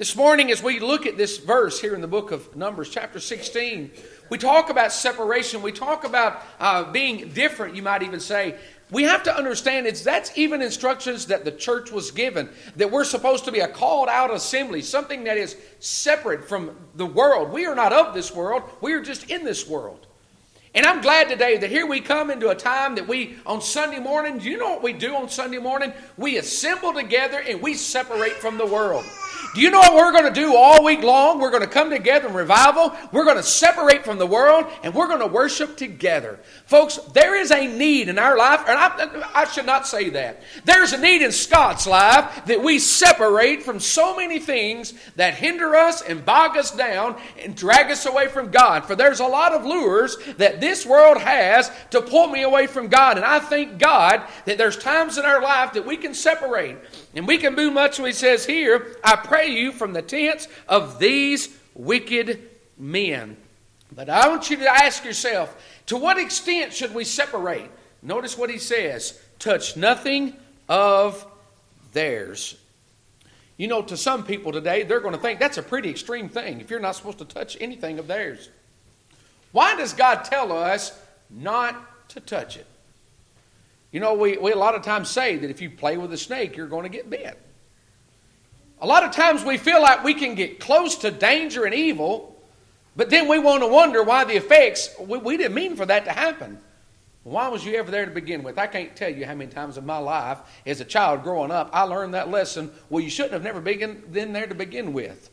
This 0.00 0.16
morning, 0.16 0.50
as 0.50 0.62
we 0.62 0.80
look 0.80 1.04
at 1.04 1.18
this 1.18 1.36
verse 1.36 1.78
here 1.78 1.94
in 1.94 2.00
the 2.00 2.08
book 2.08 2.30
of 2.30 2.56
Numbers, 2.56 2.88
chapter 2.88 3.20
16, 3.20 3.90
we 4.30 4.38
talk 4.38 4.70
about 4.70 4.92
separation. 4.92 5.60
We 5.60 5.72
talk 5.72 6.04
about 6.04 6.42
uh, 6.58 6.90
being 6.90 7.28
different, 7.34 7.76
you 7.76 7.82
might 7.82 8.02
even 8.02 8.18
say. 8.18 8.56
We 8.90 9.02
have 9.02 9.22
to 9.24 9.36
understand 9.36 9.86
it's 9.86 10.02
that's 10.02 10.32
even 10.38 10.62
instructions 10.62 11.26
that 11.26 11.44
the 11.44 11.52
church 11.52 11.92
was 11.92 12.12
given 12.12 12.48
that 12.76 12.90
we're 12.90 13.04
supposed 13.04 13.44
to 13.44 13.52
be 13.52 13.60
a 13.60 13.68
called 13.68 14.08
out 14.08 14.32
assembly, 14.32 14.80
something 14.80 15.24
that 15.24 15.36
is 15.36 15.54
separate 15.80 16.48
from 16.48 16.74
the 16.94 17.04
world. 17.04 17.52
We 17.52 17.66
are 17.66 17.74
not 17.74 17.92
of 17.92 18.14
this 18.14 18.34
world, 18.34 18.62
we 18.80 18.94
are 18.94 19.02
just 19.02 19.30
in 19.30 19.44
this 19.44 19.68
world. 19.68 20.06
And 20.72 20.86
I'm 20.86 21.00
glad 21.00 21.28
today 21.28 21.56
that 21.56 21.70
here 21.70 21.84
we 21.84 22.00
come 22.00 22.30
into 22.30 22.50
a 22.50 22.54
time 22.54 22.94
that 22.94 23.08
we, 23.08 23.36
on 23.44 23.60
Sunday 23.60 23.98
morning, 23.98 24.40
you 24.40 24.56
know 24.56 24.70
what 24.70 24.84
we 24.84 24.92
do 24.92 25.16
on 25.16 25.28
Sunday 25.28 25.58
morning? 25.58 25.92
We 26.16 26.36
assemble 26.36 26.92
together 26.92 27.40
and 27.40 27.60
we 27.60 27.74
separate 27.74 28.34
from 28.34 28.56
the 28.56 28.66
world. 28.66 29.04
Do 29.52 29.60
you 29.60 29.70
know 29.70 29.80
what 29.80 29.94
we're 29.94 30.12
going 30.12 30.32
to 30.32 30.40
do 30.40 30.54
all 30.54 30.84
week 30.84 31.02
long? 31.02 31.40
We're 31.40 31.50
going 31.50 31.62
to 31.62 31.68
come 31.68 31.90
together 31.90 32.28
in 32.28 32.34
revival. 32.34 32.94
We're 33.10 33.24
going 33.24 33.36
to 33.36 33.42
separate 33.42 34.04
from 34.04 34.18
the 34.18 34.26
world 34.26 34.66
and 34.84 34.94
we're 34.94 35.08
going 35.08 35.20
to 35.20 35.26
worship 35.26 35.76
together. 35.76 36.38
Folks, 36.66 36.98
there 37.14 37.34
is 37.34 37.50
a 37.50 37.66
need 37.66 38.08
in 38.08 38.18
our 38.18 38.36
life, 38.36 38.60
and 38.68 38.78
I, 38.78 39.30
I 39.34 39.44
should 39.46 39.66
not 39.66 39.88
say 39.88 40.10
that. 40.10 40.42
There's 40.64 40.92
a 40.92 40.98
need 40.98 41.22
in 41.22 41.32
Scott's 41.32 41.86
life 41.86 42.44
that 42.46 42.62
we 42.62 42.78
separate 42.78 43.64
from 43.64 43.80
so 43.80 44.14
many 44.14 44.38
things 44.38 44.94
that 45.16 45.34
hinder 45.34 45.74
us 45.74 46.00
and 46.00 46.24
bog 46.24 46.56
us 46.56 46.70
down 46.70 47.16
and 47.42 47.56
drag 47.56 47.90
us 47.90 48.06
away 48.06 48.28
from 48.28 48.52
God. 48.52 48.84
For 48.84 48.94
there's 48.94 49.20
a 49.20 49.26
lot 49.26 49.52
of 49.52 49.64
lures 49.64 50.16
that 50.36 50.59
this 50.60 50.84
world 50.86 51.18
has 51.18 51.70
to 51.90 52.00
pull 52.00 52.28
me 52.28 52.42
away 52.42 52.66
from 52.66 52.88
God. 52.88 53.16
And 53.16 53.26
I 53.26 53.40
thank 53.40 53.78
God 53.78 54.22
that 54.44 54.58
there's 54.58 54.76
times 54.76 55.18
in 55.18 55.24
our 55.24 55.40
life 55.42 55.72
that 55.72 55.86
we 55.86 55.96
can 55.96 56.14
separate. 56.14 56.76
And 57.14 57.26
we 57.26 57.38
can 57.38 57.54
do 57.54 57.70
much, 57.70 57.98
he 57.98 58.12
says 58.12 58.46
here, 58.46 58.96
I 59.02 59.16
pray 59.16 59.48
you 59.48 59.72
from 59.72 59.92
the 59.92 60.02
tents 60.02 60.48
of 60.68 60.98
these 60.98 61.48
wicked 61.74 62.48
men. 62.78 63.36
But 63.92 64.08
I 64.08 64.28
want 64.28 64.50
you 64.50 64.56
to 64.58 64.68
ask 64.68 65.04
yourself, 65.04 65.56
to 65.86 65.96
what 65.96 66.18
extent 66.18 66.72
should 66.72 66.94
we 66.94 67.04
separate? 67.04 67.70
Notice 68.02 68.38
what 68.38 68.50
he 68.50 68.58
says 68.58 69.20
touch 69.38 69.76
nothing 69.76 70.34
of 70.68 71.26
theirs. 71.92 72.56
You 73.56 73.68
know, 73.68 73.82
to 73.82 73.96
some 73.96 74.24
people 74.24 74.52
today, 74.52 74.84
they're 74.84 75.00
going 75.00 75.14
to 75.14 75.20
think 75.20 75.38
that's 75.38 75.58
a 75.58 75.62
pretty 75.62 75.90
extreme 75.90 76.28
thing 76.28 76.60
if 76.60 76.70
you're 76.70 76.80
not 76.80 76.96
supposed 76.96 77.18
to 77.18 77.24
touch 77.24 77.58
anything 77.60 77.98
of 77.98 78.06
theirs. 78.06 78.48
Why 79.52 79.76
does 79.76 79.92
God 79.92 80.24
tell 80.24 80.52
us 80.52 80.98
not 81.28 82.08
to 82.10 82.20
touch 82.20 82.56
it? 82.56 82.66
You 83.92 84.00
know, 84.00 84.14
we, 84.14 84.36
we 84.36 84.52
a 84.52 84.56
lot 84.56 84.74
of 84.74 84.82
times 84.82 85.10
say 85.10 85.36
that 85.36 85.50
if 85.50 85.60
you 85.60 85.70
play 85.70 85.96
with 85.96 86.12
a 86.12 86.18
snake, 86.18 86.56
you're 86.56 86.68
going 86.68 86.84
to 86.84 86.88
get 86.88 87.10
bit. 87.10 87.38
A 88.80 88.86
lot 88.86 89.04
of 89.04 89.10
times 89.10 89.44
we 89.44 89.58
feel 89.58 89.82
like 89.82 90.04
we 90.04 90.14
can 90.14 90.34
get 90.34 90.60
close 90.60 90.96
to 90.96 91.10
danger 91.10 91.64
and 91.64 91.74
evil, 91.74 92.36
but 92.96 93.10
then 93.10 93.28
we 93.28 93.38
want 93.38 93.62
to 93.62 93.66
wonder 93.66 94.02
why 94.02 94.24
the 94.24 94.36
effects, 94.36 94.94
we, 94.98 95.18
we 95.18 95.36
didn't 95.36 95.54
mean 95.54 95.76
for 95.76 95.84
that 95.86 96.04
to 96.04 96.12
happen. 96.12 96.58
Why 97.24 97.48
was 97.48 97.64
you 97.64 97.74
ever 97.74 97.90
there 97.90 98.06
to 98.06 98.10
begin 98.10 98.42
with? 98.42 98.58
I 98.58 98.66
can't 98.66 98.96
tell 98.96 99.10
you 99.10 99.26
how 99.26 99.34
many 99.34 99.50
times 99.50 99.76
in 99.76 99.84
my 99.84 99.98
life 99.98 100.38
as 100.64 100.80
a 100.80 100.86
child 100.86 101.22
growing 101.22 101.50
up 101.50 101.68
I 101.72 101.82
learned 101.82 102.14
that 102.14 102.30
lesson. 102.30 102.70
Well, 102.88 103.02
you 103.02 103.10
shouldn't 103.10 103.34
have 103.34 103.42
never 103.42 103.60
been 103.60 104.32
there 104.32 104.46
to 104.46 104.54
begin 104.54 104.92
with. 104.92 105.28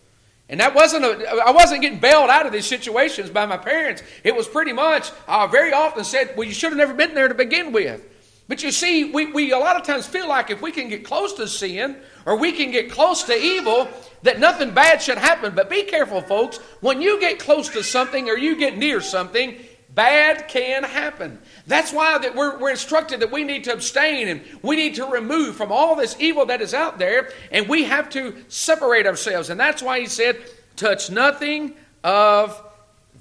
And 0.50 0.62
that 0.62 0.74
wasn't 0.74 1.04
a, 1.04 1.44
I 1.46 1.52
wasn't 1.52 1.82
getting 1.82 2.00
bailed 2.00 2.30
out 2.30 2.46
of 2.46 2.54
these 2.54 2.66
situations 2.66 3.30
by 3.30 3.46
my 3.46 3.58
parents. 3.58 4.02
It 4.24 4.36
was 4.36 4.48
pretty 4.48 4.72
much, 4.72 5.12
I 5.28 5.46
very 5.48 5.74
often 5.74 6.04
said, 6.04 6.36
well, 6.38 6.48
you 6.48 6.54
should 6.54 6.70
have 6.70 6.78
never 6.78 6.94
been 6.94 7.14
there 7.14 7.28
to 7.28 7.34
begin 7.34 7.74
with. 7.74 8.04
But 8.48 8.64
you 8.64 8.72
see, 8.72 9.12
we, 9.12 9.26
we 9.34 9.52
a 9.52 9.58
lot 9.58 9.76
of 9.76 9.84
times 9.84 10.08
feel 10.08 10.30
like 10.30 10.50
if 10.50 10.62
we 10.62 10.72
can 10.72 10.88
get 10.88 11.04
close 11.04 11.34
to 11.34 11.48
sin 11.50 11.98
or 12.26 12.38
we 12.38 12.54
can 12.54 12.72
get 12.72 12.90
close 12.90 13.24
to 13.24 13.38
evil, 13.38 13.90
that 14.24 14.40
nothing 14.40 14.72
bad 14.74 15.02
should 15.02 15.18
happen. 15.18 15.54
But 15.54 15.70
be 15.70 15.84
careful, 15.84 16.22
folks. 16.22 16.58
When 16.80 17.02
you 17.02 17.20
get 17.20 17.40
close 17.40 17.68
to 17.70 17.84
something 17.84 18.30
or 18.30 18.38
you 18.38 18.56
get 18.56 18.78
near 18.78 19.02
something, 19.02 19.58
bad 19.98 20.48
can 20.48 20.84
happen. 20.84 21.40
That's 21.66 21.92
why 21.92 22.20
that 22.20 22.36
we're, 22.36 22.60
we're 22.60 22.70
instructed 22.70 23.20
that 23.22 23.32
we 23.32 23.44
need 23.44 23.64
to 23.64 23.74
abstain 23.74 24.28
and 24.28 24.42
we 24.62 24.76
need 24.76 24.94
to 24.96 25.06
remove 25.08 25.56
from 25.56 25.72
all 25.72 25.96
this 25.96 26.16
evil 26.20 26.46
that 26.46 26.62
is 26.62 26.76
out 26.76 27.00
there, 27.00 27.32
and 27.52 27.68
we 27.68 27.86
have 27.86 28.08
to 28.12 28.36
separate 28.48 29.08
ourselves. 29.08 29.50
And 29.50 29.60
that's 29.60 29.82
why 29.82 30.00
he 30.00 30.06
said, 30.06 30.40
touch 30.76 31.10
nothing 31.10 31.74
of 32.04 32.64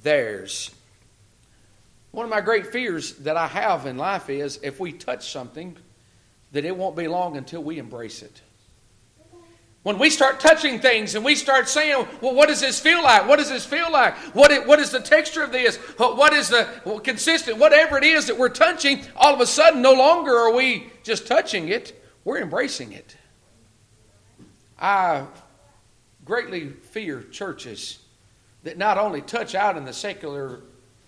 theirs. 0.03 0.71
One 2.11 2.25
of 2.25 2.31
my 2.31 2.43
great 2.43 2.67
fears 2.67 3.15
that 3.17 3.39
I 3.39 3.47
have 3.47 3.87
in 3.87 3.97
life 3.97 4.29
is 4.29 4.61
if 4.63 4.79
we 4.79 4.93
touch 4.93 5.33
something, 5.33 5.79
that 6.53 6.67
it 6.67 6.77
won't 6.77 6.95
be 6.95 7.09
long 7.09 7.39
until 7.39 7.63
we 7.63 7.79
embrace 7.79 8.23
it. 8.23 8.43
When 9.87 10.01
we 10.01 10.11
start 10.11 10.41
touching 10.41 10.81
things 10.81 11.15
and 11.15 11.25
we 11.25 11.37
start 11.37 11.69
saying, 11.69 12.09
well, 12.21 12.35
what 12.35 12.49
does 12.49 12.61
this 12.61 12.81
feel 12.81 13.05
like? 13.05 13.29
What 13.29 13.37
does 13.37 13.51
this 13.51 13.65
feel 13.65 13.89
like? 13.93 14.17
What, 14.35 14.51
it, 14.51 14.67
what 14.67 14.81
is 14.81 14.91
the 14.91 14.99
texture 14.99 15.45
of 15.45 15.53
this? 15.53 15.77
What 15.97 16.33
is 16.33 16.49
the 16.49 16.69
well, 16.85 16.99
consistent? 16.99 17.59
Whatever 17.59 17.97
it 17.97 18.03
is 18.03 18.27
that 18.27 18.37
we're 18.37 18.49
touching, 18.49 19.05
all 19.15 19.33
of 19.33 19.41
a 19.41 19.47
sudden, 19.47 19.83
no 19.83 19.93
longer 19.93 20.37
are 20.37 20.53
we 20.53 20.91
just 21.05 21.29
touching 21.29 21.69
it, 21.69 22.03
we're 22.25 22.39
embracing 22.39 22.91
it. 22.95 23.17
I 24.77 25.27
greatly 26.25 26.71
fear 26.71 27.23
churches 27.23 28.01
that 28.65 28.79
not 28.79 28.99
only 28.99 29.23
touch 29.23 29.55
out 29.55 29.77
in 29.77 29.85
the 29.85 29.93
secular 29.93 30.63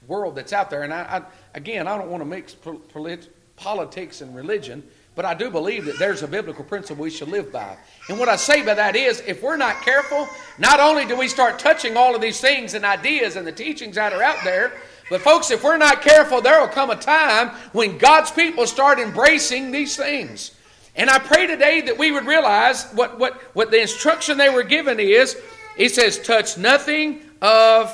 world 0.07 0.37
that's 0.37 0.53
out 0.53 0.71
there. 0.71 0.85
And 0.85 0.95
I, 0.95 1.01
I 1.01 1.23
again, 1.53 1.89
I 1.89 1.99
don't 1.99 2.11
want 2.11 2.21
to 2.21 2.25
mix 2.27 2.55
polit- 2.55 3.57
politics 3.57 4.21
and 4.21 4.37
religion, 4.37 4.85
but 5.19 5.25
I 5.25 5.35
do 5.35 5.51
believe 5.51 5.85
that 5.87 5.99
there's 5.99 6.23
a 6.23 6.29
biblical 6.29 6.63
principle 6.63 7.03
we 7.03 7.11
should 7.11 7.27
live 7.27 7.51
by. 7.51 7.77
And 8.09 8.21
what 8.21 8.29
I 8.29 8.37
say 8.37 8.65
by 8.65 8.75
that 8.75 8.95
is, 8.95 9.21
if 9.27 9.43
we're 9.43 9.57
not 9.57 9.83
careful, 9.83 10.29
not 10.59 10.79
only 10.79 11.07
do 11.07 11.17
we 11.17 11.27
start 11.27 11.59
touching 11.59 11.97
all 11.97 12.15
of 12.15 12.21
these 12.21 12.41
things 12.41 12.75
and 12.75 12.85
ideas 12.85 13.35
and 13.35 13.45
the 13.45 13.51
teachings 13.51 13.97
that 13.97 14.13
are 14.13 14.23
out 14.23 14.37
there, 14.45 14.75
but 15.11 15.21
folks, 15.21 15.51
if 15.51 15.65
we're 15.65 15.77
not 15.77 16.03
careful, 16.03 16.41
there 16.41 16.61
will 16.61 16.69
come 16.69 16.91
a 16.91 16.95
time 16.95 17.49
when 17.73 17.99
God's 17.99 18.31
people 18.31 18.65
start 18.69 19.01
embracing 19.01 19.73
these 19.73 19.97
things. 19.97 20.53
And 20.95 21.11
I 21.11 21.19
pray 21.19 21.49
today 21.49 21.81
that 21.81 21.99
we 21.99 22.13
would 22.13 22.25
realize 22.25 22.89
what, 22.93 23.19
what, 23.19 23.41
what 23.57 23.73
the 23.73 23.81
instruction 23.81 24.39
they 24.39 24.51
were 24.51 24.63
given 24.63 25.01
is. 25.01 25.37
He 25.77 25.89
says, 25.89 26.21
touch 26.21 26.57
nothing 26.57 27.23
of 27.43 27.93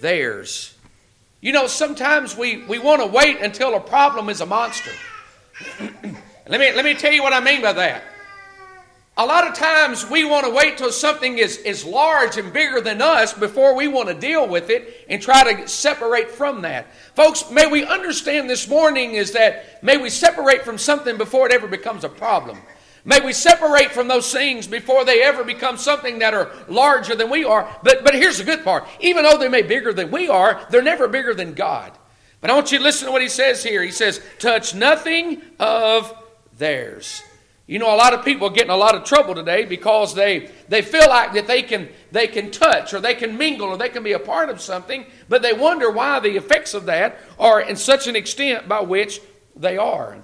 theirs. 0.00 0.76
You 1.40 1.52
know, 1.52 1.68
sometimes 1.68 2.36
we, 2.36 2.64
we 2.64 2.80
want 2.80 3.00
to 3.00 3.06
wait 3.06 3.38
until 3.42 3.76
a 3.76 3.80
problem 3.80 4.28
is 4.28 4.40
a 4.40 4.46
monster. 4.46 4.90
let, 6.48 6.60
me, 6.60 6.72
let 6.72 6.84
me 6.84 6.94
tell 6.94 7.12
you 7.12 7.22
what 7.22 7.32
I 7.32 7.40
mean 7.40 7.62
by 7.62 7.72
that. 7.74 8.02
A 9.16 9.26
lot 9.26 9.48
of 9.48 9.54
times 9.54 10.08
we 10.08 10.24
want 10.24 10.46
to 10.46 10.52
wait 10.52 10.78
till 10.78 10.92
something 10.92 11.38
is, 11.38 11.56
is 11.58 11.84
large 11.84 12.36
and 12.36 12.52
bigger 12.52 12.80
than 12.80 13.02
us 13.02 13.34
before 13.34 13.74
we 13.74 13.88
want 13.88 14.08
to 14.08 14.14
deal 14.14 14.46
with 14.46 14.70
it 14.70 15.06
and 15.08 15.20
try 15.20 15.52
to 15.52 15.66
separate 15.66 16.30
from 16.30 16.62
that. 16.62 16.86
Folks, 17.16 17.50
may 17.50 17.66
we 17.66 17.84
understand 17.84 18.48
this 18.48 18.68
morning 18.68 19.14
is 19.14 19.32
that 19.32 19.82
may 19.82 19.96
we 19.96 20.08
separate 20.08 20.62
from 20.62 20.78
something 20.78 21.18
before 21.18 21.46
it 21.46 21.52
ever 21.52 21.66
becomes 21.66 22.04
a 22.04 22.08
problem. 22.08 22.58
May 23.04 23.18
we 23.20 23.32
separate 23.32 23.90
from 23.90 24.06
those 24.06 24.30
things 24.30 24.68
before 24.68 25.04
they 25.04 25.22
ever 25.22 25.42
become 25.42 25.78
something 25.78 26.20
that 26.20 26.32
are 26.32 26.52
larger 26.68 27.16
than 27.16 27.28
we 27.28 27.42
are. 27.42 27.68
But, 27.82 28.04
but 28.04 28.14
here's 28.14 28.38
the 28.38 28.44
good 28.44 28.62
part. 28.62 28.86
Even 29.00 29.24
though 29.24 29.36
they 29.36 29.48
may 29.48 29.62
be 29.62 29.68
bigger 29.68 29.92
than 29.92 30.12
we 30.12 30.28
are, 30.28 30.64
they're 30.70 30.80
never 30.80 31.08
bigger 31.08 31.34
than 31.34 31.54
God. 31.54 31.90
But 32.40 32.50
I 32.50 32.54
want 32.54 32.70
you 32.70 32.78
to 32.78 32.84
listen 32.84 33.06
to 33.06 33.12
what 33.12 33.22
he 33.22 33.28
says 33.28 33.64
here. 33.64 33.82
He 33.82 33.90
says, 33.90 34.20
touch 34.38 34.76
nothing 34.76 35.42
of 35.58 36.14
theirs. 36.58 37.22
You 37.66 37.78
know, 37.78 37.94
a 37.94 37.96
lot 37.96 38.14
of 38.14 38.24
people 38.24 38.48
are 38.48 38.52
getting 38.52 38.70
a 38.70 38.76
lot 38.76 38.94
of 38.94 39.04
trouble 39.04 39.34
today 39.34 39.66
because 39.66 40.14
they, 40.14 40.50
they 40.68 40.80
feel 40.80 41.06
like 41.06 41.34
that 41.34 41.46
they 41.46 41.62
can, 41.62 41.90
they 42.10 42.26
can 42.26 42.50
touch 42.50 42.94
or 42.94 43.00
they 43.00 43.14
can 43.14 43.36
mingle 43.36 43.68
or 43.68 43.76
they 43.76 43.90
can 43.90 44.02
be 44.02 44.12
a 44.12 44.18
part 44.18 44.48
of 44.48 44.60
something, 44.60 45.04
but 45.28 45.42
they 45.42 45.52
wonder 45.52 45.90
why 45.90 46.18
the 46.18 46.36
effects 46.36 46.72
of 46.72 46.86
that 46.86 47.18
are 47.38 47.60
in 47.60 47.76
such 47.76 48.06
an 48.06 48.16
extent 48.16 48.68
by 48.68 48.80
which 48.80 49.20
they 49.54 49.76
are. 49.76 50.16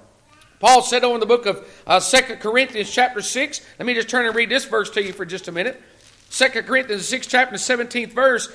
Paul 0.59 0.81
said 0.81 1.03
over 1.03 1.13
in 1.13 1.19
the 1.19 1.27
book 1.27 1.45
of 1.45 1.67
uh, 1.85 1.99
2 1.99 2.37
Corinthians 2.37 2.89
chapter 2.89 3.21
6, 3.21 3.61
let 3.77 3.85
me 3.85 3.93
just 3.93 4.09
turn 4.09 4.25
and 4.25 4.35
read 4.35 4.49
this 4.49 4.65
verse 4.65 4.89
to 4.91 5.03
you 5.03 5.13
for 5.13 5.25
just 5.25 5.47
a 5.47 5.51
minute. 5.51 5.79
2 6.31 6.63
Corinthians 6.63 7.07
6 7.07 7.27
chapter 7.27 7.57
17th 7.57 8.11
verse, 8.11 8.49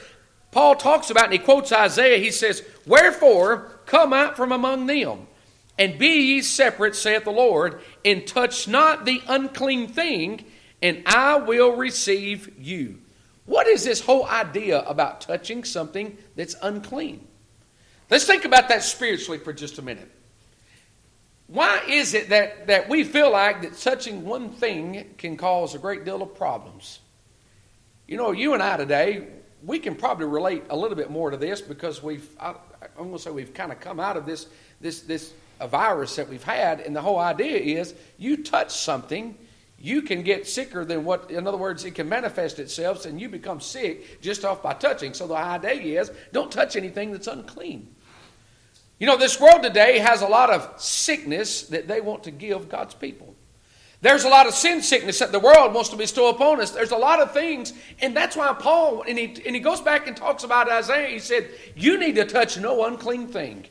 Paul 0.50 0.74
talks 0.74 1.10
about, 1.10 1.24
and 1.24 1.32
he 1.32 1.38
quotes 1.38 1.70
Isaiah, 1.70 2.18
he 2.18 2.32
says, 2.32 2.64
Wherefore 2.86 3.70
come 3.86 4.12
out 4.12 4.36
from 4.36 4.50
among 4.50 4.86
them, 4.86 5.28
and 5.80 5.98
be 5.98 6.34
ye 6.34 6.42
separate, 6.42 6.94
saith 6.94 7.24
the 7.24 7.30
Lord, 7.30 7.80
and 8.04 8.26
touch 8.26 8.68
not 8.68 9.06
the 9.06 9.22
unclean 9.26 9.88
thing, 9.88 10.44
and 10.82 11.02
I 11.06 11.36
will 11.36 11.74
receive 11.74 12.52
you. 12.60 13.00
What 13.46 13.66
is 13.66 13.82
this 13.82 14.02
whole 14.02 14.26
idea 14.26 14.82
about 14.82 15.22
touching 15.22 15.64
something 15.64 16.18
that's 16.36 16.54
unclean? 16.60 17.26
Let's 18.10 18.26
think 18.26 18.44
about 18.44 18.68
that 18.68 18.82
spiritually 18.82 19.38
for 19.38 19.54
just 19.54 19.78
a 19.78 19.82
minute. 19.82 20.10
Why 21.46 21.80
is 21.88 22.12
it 22.12 22.28
that, 22.28 22.66
that 22.66 22.90
we 22.90 23.02
feel 23.02 23.32
like 23.32 23.62
that 23.62 23.78
touching 23.78 24.26
one 24.26 24.50
thing 24.50 25.14
can 25.16 25.38
cause 25.38 25.74
a 25.74 25.78
great 25.78 26.04
deal 26.04 26.20
of 26.20 26.34
problems? 26.34 27.00
You 28.06 28.18
know, 28.18 28.32
you 28.32 28.52
and 28.52 28.62
I 28.62 28.76
today, 28.76 29.28
we 29.64 29.78
can 29.78 29.94
probably 29.94 30.26
relate 30.26 30.64
a 30.68 30.76
little 30.76 30.96
bit 30.96 31.10
more 31.10 31.30
to 31.30 31.38
this 31.38 31.62
because 31.62 32.02
we've, 32.02 32.28
I, 32.38 32.50
I'm 32.50 33.04
going 33.04 33.12
to 33.12 33.18
say 33.18 33.30
we've 33.30 33.54
kind 33.54 33.72
of 33.72 33.80
come 33.80 33.98
out 33.98 34.18
of 34.18 34.26
this, 34.26 34.46
this, 34.80 35.00
this 35.00 35.32
a 35.60 35.68
virus 35.68 36.16
that 36.16 36.28
we've 36.28 36.42
had, 36.42 36.80
and 36.80 36.96
the 36.96 37.02
whole 37.02 37.18
idea 37.18 37.80
is 37.80 37.94
you 38.18 38.42
touch 38.42 38.72
something, 38.72 39.36
you 39.78 40.02
can 40.02 40.22
get 40.22 40.46
sicker 40.46 40.84
than 40.84 41.04
what, 41.04 41.30
in 41.30 41.46
other 41.46 41.56
words, 41.56 41.84
it 41.84 41.94
can 41.94 42.08
manifest 42.08 42.58
itself 42.58 43.06
and 43.06 43.20
you 43.20 43.28
become 43.28 43.60
sick 43.60 44.20
just 44.20 44.44
off 44.44 44.62
by 44.62 44.74
touching. 44.74 45.14
So 45.14 45.26
the 45.26 45.36
idea 45.36 46.00
is 46.00 46.10
don't 46.32 46.52
touch 46.52 46.76
anything 46.76 47.12
that's 47.12 47.26
unclean. 47.26 47.94
You 48.98 49.06
know, 49.06 49.16
this 49.16 49.40
world 49.40 49.62
today 49.62 49.98
has 49.98 50.20
a 50.20 50.28
lot 50.28 50.50
of 50.50 50.78
sickness 50.78 51.62
that 51.68 51.88
they 51.88 52.02
want 52.02 52.24
to 52.24 52.30
give 52.30 52.68
God's 52.68 52.94
people. 52.94 53.34
There's 54.02 54.24
a 54.24 54.28
lot 54.28 54.46
of 54.46 54.54
sin 54.54 54.82
sickness 54.82 55.18
that 55.18 55.32
the 55.32 55.38
world 55.38 55.74
wants 55.74 55.90
to 55.90 55.96
bestow 55.96 56.28
upon 56.28 56.60
us. 56.60 56.70
There's 56.70 56.90
a 56.90 56.96
lot 56.96 57.20
of 57.20 57.32
things, 57.32 57.72
and 58.00 58.16
that's 58.16 58.36
why 58.36 58.54
Paul, 58.58 59.02
and 59.06 59.18
he, 59.18 59.42
and 59.46 59.54
he 59.54 59.60
goes 59.60 59.80
back 59.80 60.06
and 60.06 60.16
talks 60.16 60.44
about 60.44 60.70
Isaiah, 60.70 61.08
he 61.08 61.18
said, 61.18 61.50
You 61.74 61.98
need 61.98 62.16
to 62.16 62.24
touch 62.24 62.58
no 62.58 62.84
unclean 62.84 63.28
thing. 63.28 63.66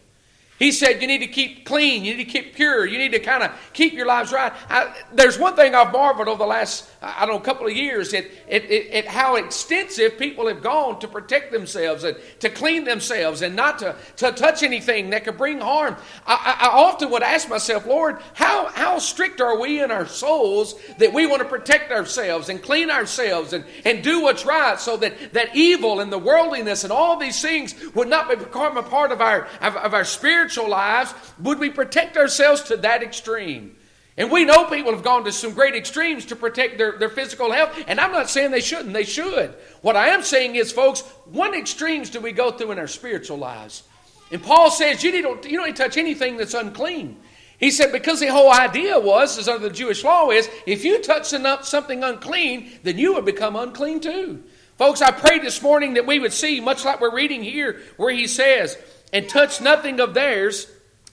He 0.60 0.74
said 0.74 1.02
you 1.02 1.08
need 1.08 1.20
to 1.20 1.28
keep 1.28 1.64
clean, 1.64 2.04
you 2.04 2.18
need 2.18 2.26
to 2.26 2.30
keep 2.30 2.54
pure, 2.54 2.86
you 2.86 2.98
need 2.98 3.14
to 3.14 3.20
kind 3.20 3.44
of 3.44 3.52
keep 3.72 3.94
your 3.94 4.06
lives 4.06 4.34
right. 4.34 4.52
I, 4.70 4.94
there's 5.14 5.40
one 5.40 5.56
thing 5.56 5.74
I've 5.74 5.94
marveled 5.94 6.28
over 6.28 6.40
the 6.40 6.46
last, 6.46 6.90
I 7.02 7.26
don't 7.26 7.36
know, 7.36 7.40
couple 7.40 7.66
of 7.66 7.72
years 7.72 8.14
at, 8.14 8.26
at, 8.52 8.66
at, 8.66 9.06
how 9.06 9.36
extensive 9.36 10.20
people 10.20 10.50
have 10.50 10.62
gone 10.62 11.00
to 11.00 11.08
protect 11.08 11.54
themselves 11.54 12.04
and 12.04 12.18
to 12.42 12.50
clean 12.50 12.84
themselves 12.84 13.42
and 13.42 13.56
not 13.56 13.80
to, 13.80 13.96
to 14.18 14.34
touch 14.34 14.62
anything 14.62 15.12
that 15.12 15.24
could 15.24 15.38
bring 15.38 15.62
harm. 15.62 15.96
I, 16.28 16.58
I, 16.60 16.68
I 16.68 16.84
often 16.84 17.10
would 17.12 17.24
ask 17.24 17.48
myself, 17.48 17.86
Lord, 17.86 18.20
how, 18.34 18.68
how 18.68 19.00
strict 19.00 19.40
are 19.40 19.58
we 19.58 19.82
in 19.82 19.92
our 19.92 20.08
souls 20.08 20.76
that 20.98 21.14
we 21.14 21.26
want 21.26 21.42
to 21.42 21.48
protect 21.48 21.94
ourselves 21.94 22.50
and 22.50 22.62
clean 22.62 22.92
ourselves 22.92 23.54
and, 23.54 23.64
and 23.86 24.04
do 24.04 24.22
what's 24.24 24.46
right 24.46 24.78
so 24.78 24.98
that, 24.98 25.32
that 25.32 25.56
evil 25.56 26.02
and 26.02 26.12
the 26.12 26.20
worldliness 26.20 26.84
and 26.84 26.92
all 26.92 27.18
these 27.18 27.42
things 27.42 27.74
would 27.96 28.10
not 28.10 28.28
become 28.28 28.76
a 28.76 28.84
part 28.84 29.14
of 29.14 29.22
our, 29.22 29.48
of, 29.62 29.78
of 29.78 29.94
our 29.94 30.04
spirit 30.04 30.49
spiritual 30.50 30.70
lives, 30.70 31.14
would 31.40 31.60
we 31.60 31.70
protect 31.70 32.18
ourselves 32.18 32.64
to 32.64 32.78
that 32.78 33.04
extreme? 33.04 33.76
And 34.18 34.32
we 34.32 34.44
know 34.44 34.66
people 34.66 34.92
have 34.92 35.04
gone 35.04 35.24
to 35.26 35.32
some 35.32 35.54
great 35.54 35.76
extremes 35.76 36.26
to 36.26 36.36
protect 36.36 36.78
their, 36.78 36.98
their 36.98 37.10
physical 37.10 37.52
health. 37.52 37.78
And 37.88 38.02
I'm 38.02 38.12
not 38.12 38.30
saying 38.30 38.52
they 38.52 38.60
shouldn't, 38.60 38.94
they 38.94 39.06
should. 39.06 39.54
What 39.82 39.96
I 39.96 40.10
am 40.10 40.24
saying 40.24 40.56
is, 40.56 40.74
folks, 40.74 41.02
what 41.26 41.56
extremes 41.56 42.10
do 42.10 42.20
we 42.20 42.34
go 42.34 42.52
through 42.52 42.72
in 42.72 42.80
our 42.80 42.88
spiritual 42.88 43.38
lives? 43.38 43.84
And 44.32 44.44
Paul 44.44 44.72
says 44.72 45.04
you 45.04 45.22
don't, 45.22 45.46
you 45.46 45.58
don't 45.58 45.78
touch 45.78 45.96
anything 45.96 46.36
that's 46.36 46.54
unclean. 46.54 47.18
He 47.60 47.72
said 47.72 47.92
because 47.92 48.20
the 48.20 48.28
whole 48.28 48.52
idea 48.52 49.00
was, 49.00 49.38
as 49.38 49.48
under 49.48 49.70
the 49.70 49.74
Jewish 49.74 50.04
law 50.04 50.32
is, 50.32 50.50
if 50.66 50.84
you 50.84 51.02
touch 51.02 51.28
something 51.28 52.04
unclean, 52.04 52.72
then 52.84 52.98
you 52.98 53.14
would 53.14 53.26
become 53.26 53.56
unclean 53.56 54.02
too. 54.02 54.44
Folks, 54.78 55.02
I 55.02 55.12
pray 55.12 55.40
this 55.40 55.62
morning 55.62 55.96
that 55.96 56.08
we 56.08 56.20
would 56.20 56.32
see, 56.32 56.62
much 56.62 56.86
like 56.86 57.02
we're 57.02 57.14
reading 57.14 57.44
here, 57.44 57.82
where 57.98 58.14
he 58.14 58.28
says, 58.28 58.78
and 59.12 59.28
touch 59.28 59.62
nothing 59.62 60.00
of 60.00 60.14
theirs, 60.14 60.68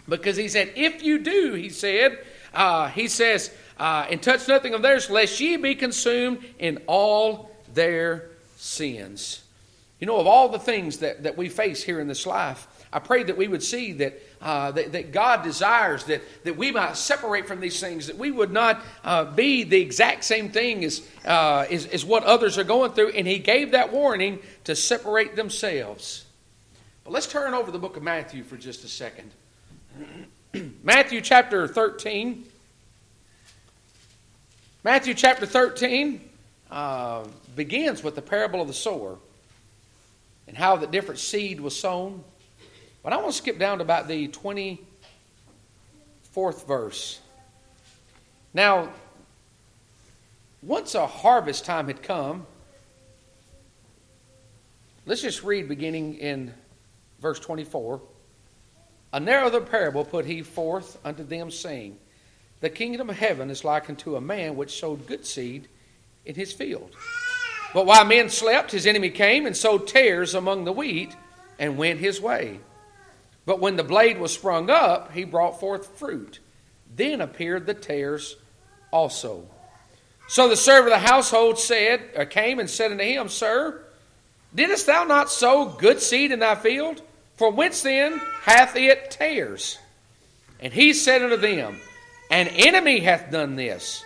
because 0.09 0.37
he 0.37 0.49
said, 0.49 0.73
if 0.76 1.03
you 1.03 1.19
do, 1.19 1.55
he 1.55 1.69
said, 1.69 2.19
uh, 2.55 2.88
he 2.88 3.09
says, 3.09 3.50
uh, 3.79 4.07
and 4.11 4.23
touch 4.23 4.49
nothing 4.49 4.75
of 4.75 4.83
theirs, 4.83 5.11
lest 5.11 5.41
ye 5.41 5.57
be 5.57 5.75
consumed 5.75 6.45
in 6.59 6.83
all 6.87 7.50
their 7.75 8.31
sins. 8.57 9.43
You 9.99 10.07
know, 10.07 10.19
of 10.19 10.26
all 10.26 10.49
the 10.49 10.59
things 10.59 10.99
that, 10.99 11.23
that 11.23 11.37
we 11.37 11.49
face 11.49 11.83
here 11.83 12.00
in 12.00 12.09
this 12.09 12.26
life, 12.26 12.67
I 12.93 12.99
pray 12.99 13.25
that 13.25 13.37
we 13.37 13.49
would 13.49 13.62
see 13.62 13.93
that, 13.95 14.21
uh, 14.41 14.71
that, 14.73 14.93
that, 14.93 15.12
God 15.12 15.43
desires 15.43 16.05
that, 16.05 16.23
that 16.45 16.57
we 16.57 16.71
might 16.71 16.97
separate 16.97 17.47
from 17.47 17.61
these 17.61 17.81
things, 17.81 18.07
that 18.07 18.17
we 18.17 18.31
would 18.31 18.53
not 18.53 18.83
uh, 19.05 19.25
be 19.25 19.65
the 19.65 19.81
exact 19.81 20.25
same 20.25 20.50
thing 20.50 20.85
as, 20.85 21.03
uh, 21.25 21.67
as, 21.71 21.87
as 21.87 22.05
what 22.05 22.25
others 22.25 22.59
are 22.59 22.65
going 22.65 22.93
through. 22.93 23.11
And 23.11 23.26
He 23.26 23.38
gave 23.38 23.73
that 23.73 23.93
warning 23.93 24.38
to 24.65 24.76
separate 24.76 25.35
themselves. 25.35 26.25
But 27.06 27.12
let's 27.12 27.28
turn 27.28 27.54
over 27.54 27.70
the 27.70 27.78
book 27.78 27.96
of 27.96 28.02
Matthew 28.02 28.42
for 28.42 28.56
just 28.56 28.82
a 28.82 28.88
second. 28.88 29.30
Matthew 30.82 31.20
chapter 31.20 31.68
13. 31.68 32.44
Matthew 34.82 35.14
chapter 35.14 35.46
13 35.46 36.20
uh, 36.68 37.25
begins 37.54 38.02
with 38.02 38.16
the 38.16 38.22
parable 38.22 38.60
of 38.60 38.66
the 38.66 38.75
sower 38.75 39.18
and 40.48 40.56
how 40.56 40.75
the 40.75 40.88
different 40.88 41.20
seed 41.20 41.60
was 41.60 41.78
sown. 41.78 42.25
But 43.04 43.12
I 43.12 43.18
want 43.18 43.28
to 43.28 43.34
skip 43.34 43.60
down 43.60 43.78
to 43.78 43.84
about 43.84 44.08
the 44.08 44.26
24th 44.26 44.80
verse. 46.66 47.20
Now, 48.52 48.88
once 50.60 50.96
a 50.96 51.06
harvest 51.06 51.64
time 51.64 51.86
had 51.86 52.02
come, 52.02 52.48
let's 55.04 55.22
just 55.22 55.45
read 55.45 55.69
beginning 55.69 56.14
in 56.14 56.52
verse 57.26 57.41
24 57.41 58.00
Another 59.12 59.60
parable 59.60 60.04
put 60.04 60.26
he 60.26 60.43
forth 60.43 60.97
unto 61.04 61.25
them, 61.25 61.50
saying, 61.50 61.99
The 62.60 62.71
kingdom 62.71 63.10
of 63.10 63.17
heaven 63.17 63.50
is 63.50 63.65
like 63.65 63.89
unto 63.89 64.15
a 64.15 64.21
man 64.21 64.54
which 64.54 64.78
sowed 64.78 65.08
good 65.08 65.26
seed 65.26 65.67
in 66.25 66.36
his 66.36 66.52
field. 66.52 66.95
But 67.75 67.84
while 67.84 68.04
men 68.04 68.28
slept, 68.28 68.71
his 68.71 68.86
enemy 68.86 69.10
came 69.10 69.45
and 69.45 69.56
sowed 69.56 69.89
tares 69.89 70.34
among 70.36 70.65
the 70.65 70.73
wheat 70.73 71.17
and 71.58 71.76
went 71.76 71.99
his 71.99 72.21
way. 72.21 72.60
But 73.45 73.58
when 73.58 73.75
the 73.75 73.82
blade 73.82 74.19
was 74.19 74.32
sprung 74.32 74.71
up, 74.71 75.10
he 75.10 75.25
brought 75.25 75.58
forth 75.58 75.99
fruit. 75.99 76.39
Then 76.95 77.21
appeared 77.21 77.67
the 77.67 77.75
tares 77.75 78.36
also. 78.93 79.49
So 80.28 80.49
the 80.49 80.56
servant 80.56 80.95
of 80.95 81.00
the 81.00 81.08
household 81.08 81.58
said, 81.58 82.02
uh, 82.17 82.25
came 82.25 82.60
and 82.60 82.71
said 82.71 82.93
unto 82.93 83.02
him, 83.02 83.28
Sir, 83.28 83.82
didst 84.54 84.86
thou 84.86 85.02
not 85.04 85.30
sow 85.30 85.65
good 85.65 86.00
seed 86.00 86.30
in 86.30 86.39
thy 86.39 86.54
field? 86.54 87.02
For 87.36 87.50
whence 87.50 87.82
then 87.82 88.20
hath 88.42 88.76
it 88.76 89.10
tares? 89.10 89.78
And 90.60 90.72
he 90.72 90.92
said 90.92 91.22
unto 91.22 91.36
them, 91.36 91.78
An 92.30 92.49
enemy 92.49 93.00
hath 93.00 93.30
done 93.30 93.56
this. 93.56 94.04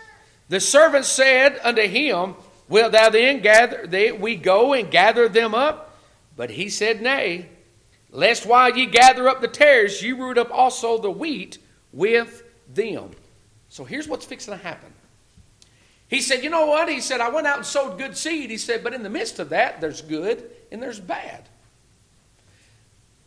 The 0.49 0.61
servant 0.61 1.05
said 1.05 1.61
unto 1.63 1.83
him, 1.83 2.35
Wilt 2.69 2.93
thou 2.93 3.11
then 3.11 3.41
gather 3.41 3.87
we 4.19 4.37
go 4.37 4.73
and 4.73 4.91
gather 4.91 5.29
them 5.29 5.55
up? 5.55 5.99
But 6.37 6.51
he 6.51 6.69
said, 6.69 7.03
Nay, 7.03 7.49
lest 8.11 8.47
while 8.47 8.77
ye 8.77 8.87
gather 8.87 9.29
up 9.29 9.41
the 9.41 9.49
tares, 9.49 10.03
ye 10.03 10.13
root 10.13 10.39
up 10.39 10.51
also 10.51 10.99
the 10.99 11.11
wheat 11.11 11.59
with 11.93 12.43
them. 12.73 13.11
So 13.69 13.85
here's 13.85 14.09
what's 14.09 14.25
fixing 14.25 14.57
to 14.57 14.63
happen. 14.63 14.93
He 16.09 16.21
said, 16.21 16.43
You 16.43 16.51
know 16.51 16.67
what? 16.67 16.89
He 16.89 17.01
said, 17.01 17.21
I 17.21 17.29
went 17.29 17.47
out 17.47 17.59
and 17.59 17.67
sowed 17.67 17.99
good 17.99 18.17
seed. 18.17 18.51
He 18.51 18.59
said, 18.59 18.83
But 18.83 18.95
in 18.95 19.05
the 19.05 19.11
midst 19.11 19.39
of 19.39 19.51
that, 19.51 19.81
there's 19.81 20.03
good 20.03 20.51
and 20.73 20.83
there's 20.83 20.99
bad. 20.99 21.49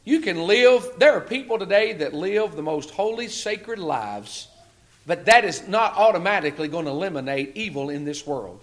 You 0.05 0.19
can 0.19 0.47
live, 0.47 0.93
there 0.97 1.13
are 1.13 1.21
people 1.21 1.57
today 1.57 1.93
that 1.93 2.13
live 2.13 2.55
the 2.55 2.61
most 2.61 2.91
holy, 2.91 3.29
sacred 3.29 3.79
lives, 3.79 4.49
but 5.07 5.25
that 5.25 5.45
is 5.45 5.67
not 5.67 5.95
automatically 5.95 6.67
going 6.67 6.85
to 6.85 6.91
eliminate 6.91 7.55
evil 7.55 7.89
in 7.89 8.03
this 8.03 8.27
world. 8.27 8.61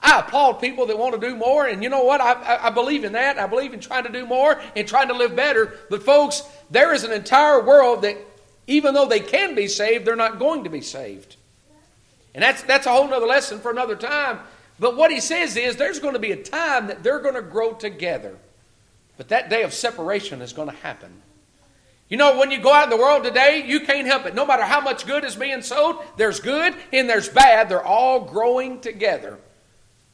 I 0.00 0.20
applaud 0.20 0.54
people 0.54 0.86
that 0.86 0.98
want 0.98 1.18
to 1.18 1.28
do 1.28 1.34
more, 1.34 1.66
and 1.66 1.82
you 1.82 1.88
know 1.88 2.04
what? 2.04 2.20
I, 2.20 2.66
I, 2.66 2.70
believe 2.70 3.04
in 3.04 3.12
that. 3.12 3.38
I 3.38 3.46
believe 3.46 3.72
in 3.72 3.80
trying 3.80 4.04
to 4.04 4.12
do 4.12 4.26
more 4.26 4.60
and 4.76 4.86
trying 4.86 5.08
to 5.08 5.14
live 5.14 5.34
better. 5.34 5.78
But, 5.88 6.02
folks, 6.02 6.42
there 6.70 6.92
is 6.92 7.04
an 7.04 7.12
entire 7.12 7.62
world 7.62 8.02
that, 8.02 8.18
even 8.66 8.92
though 8.92 9.06
they 9.06 9.20
can 9.20 9.54
be 9.54 9.66
saved, 9.66 10.04
they're 10.04 10.16
not 10.16 10.38
going 10.38 10.64
to 10.64 10.70
be 10.70 10.82
saved. 10.82 11.36
And 12.34 12.42
that's, 12.42 12.62
that's 12.64 12.86
a 12.86 12.90
whole 12.90 13.12
other 13.14 13.26
lesson 13.26 13.60
for 13.60 13.70
another 13.70 13.96
time. 13.96 14.40
But 14.78 14.96
what 14.96 15.10
he 15.10 15.20
says 15.20 15.56
is 15.56 15.76
there's 15.76 16.00
going 16.00 16.14
to 16.14 16.20
be 16.20 16.32
a 16.32 16.42
time 16.42 16.88
that 16.88 17.02
they're 17.02 17.20
going 17.20 17.36
to 17.36 17.42
grow 17.42 17.72
together. 17.72 18.36
But 19.16 19.28
that 19.28 19.48
day 19.48 19.62
of 19.62 19.72
separation 19.72 20.42
is 20.42 20.52
going 20.52 20.68
to 20.68 20.76
happen. 20.76 21.22
You 22.08 22.18
know, 22.18 22.38
when 22.38 22.50
you 22.50 22.58
go 22.58 22.72
out 22.72 22.84
in 22.84 22.90
the 22.90 22.96
world 22.96 23.24
today, 23.24 23.64
you 23.66 23.80
can't 23.80 24.06
help 24.06 24.26
it. 24.26 24.34
No 24.34 24.44
matter 24.44 24.64
how 24.64 24.80
much 24.80 25.06
good 25.06 25.24
is 25.24 25.36
being 25.36 25.62
sowed, 25.62 25.96
there's 26.16 26.40
good 26.40 26.74
and 26.92 27.08
there's 27.08 27.28
bad. 27.28 27.68
They're 27.68 27.84
all 27.84 28.20
growing 28.20 28.80
together. 28.80 29.38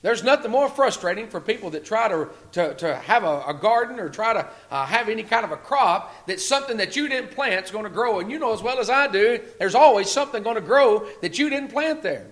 There's 0.03 0.23
nothing 0.25 0.51
more 0.51 0.69
frustrating 0.71 1.29
for 1.29 1.41
people 1.41 1.71
that 1.71 1.85
try 1.85 2.09
to, 2.09 2.29
to, 2.53 2.75
to 2.77 2.97
have 2.97 3.23
a, 3.23 3.43
a, 3.49 3.55
garden 3.55 4.01
or 4.01 4.09
try 4.09 4.33
to 4.33 4.49
uh, 4.71 4.87
have 4.87 5.11
any 5.11 5.23
kind 5.23 5.45
of 5.45 5.53
a 5.53 5.59
crop 5.59 6.27
that 6.27 6.41
something 6.41 6.79
that 6.79 6.97
you 6.97 7.07
didn't 7.07 7.33
plant 7.33 7.67
is 7.67 7.71
going 7.71 7.85
to 7.85 7.91
grow. 7.91 8.19
And 8.19 8.31
you 8.31 8.39
know 8.39 8.55
as 8.55 8.63
well 8.63 8.79
as 8.79 8.89
I 8.89 9.09
do, 9.09 9.41
there's 9.59 9.75
always 9.75 10.11
something 10.11 10.43
going 10.43 10.55
to 10.55 10.63
grow 10.63 11.07
that 11.21 11.39
you 11.39 11.51
didn't 11.51 11.71
plant 11.71 12.03
there. 12.03 12.27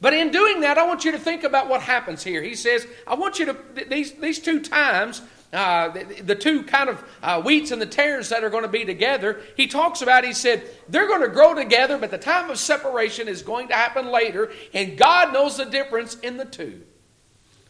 But 0.00 0.14
in 0.14 0.30
doing 0.30 0.60
that, 0.60 0.78
I 0.78 0.86
want 0.86 1.04
you 1.04 1.12
to 1.12 1.18
think 1.18 1.44
about 1.44 1.68
what 1.68 1.82
happens 1.82 2.22
here. 2.22 2.42
He 2.42 2.54
says, 2.54 2.86
I 3.06 3.16
want 3.16 3.38
you 3.38 3.46
to, 3.46 3.56
these, 3.88 4.12
these 4.12 4.38
two 4.38 4.60
times, 4.60 5.20
uh, 5.52 5.88
the, 5.88 6.22
the, 6.22 6.34
two 6.34 6.62
kind 6.62 6.90
of 6.90 7.02
uh, 7.22 7.40
wheats 7.40 7.70
and 7.70 7.80
the 7.80 7.86
tares 7.86 8.28
that 8.28 8.44
are 8.44 8.50
going 8.50 8.64
to 8.64 8.68
be 8.68 8.84
together. 8.84 9.40
He 9.56 9.66
talks 9.66 10.02
about, 10.02 10.24
he 10.24 10.34
said, 10.34 10.62
they're 10.88 11.08
going 11.08 11.22
to 11.22 11.28
grow 11.28 11.54
together, 11.54 11.96
but 11.96 12.10
the 12.10 12.18
time 12.18 12.50
of 12.50 12.58
separation 12.58 13.28
is 13.28 13.40
going 13.40 13.68
to 13.68 13.74
happen 13.74 14.08
later, 14.08 14.52
and 14.74 14.98
God 14.98 15.32
knows 15.32 15.56
the 15.56 15.64
difference 15.64 16.16
in 16.16 16.36
the 16.36 16.44
two. 16.44 16.82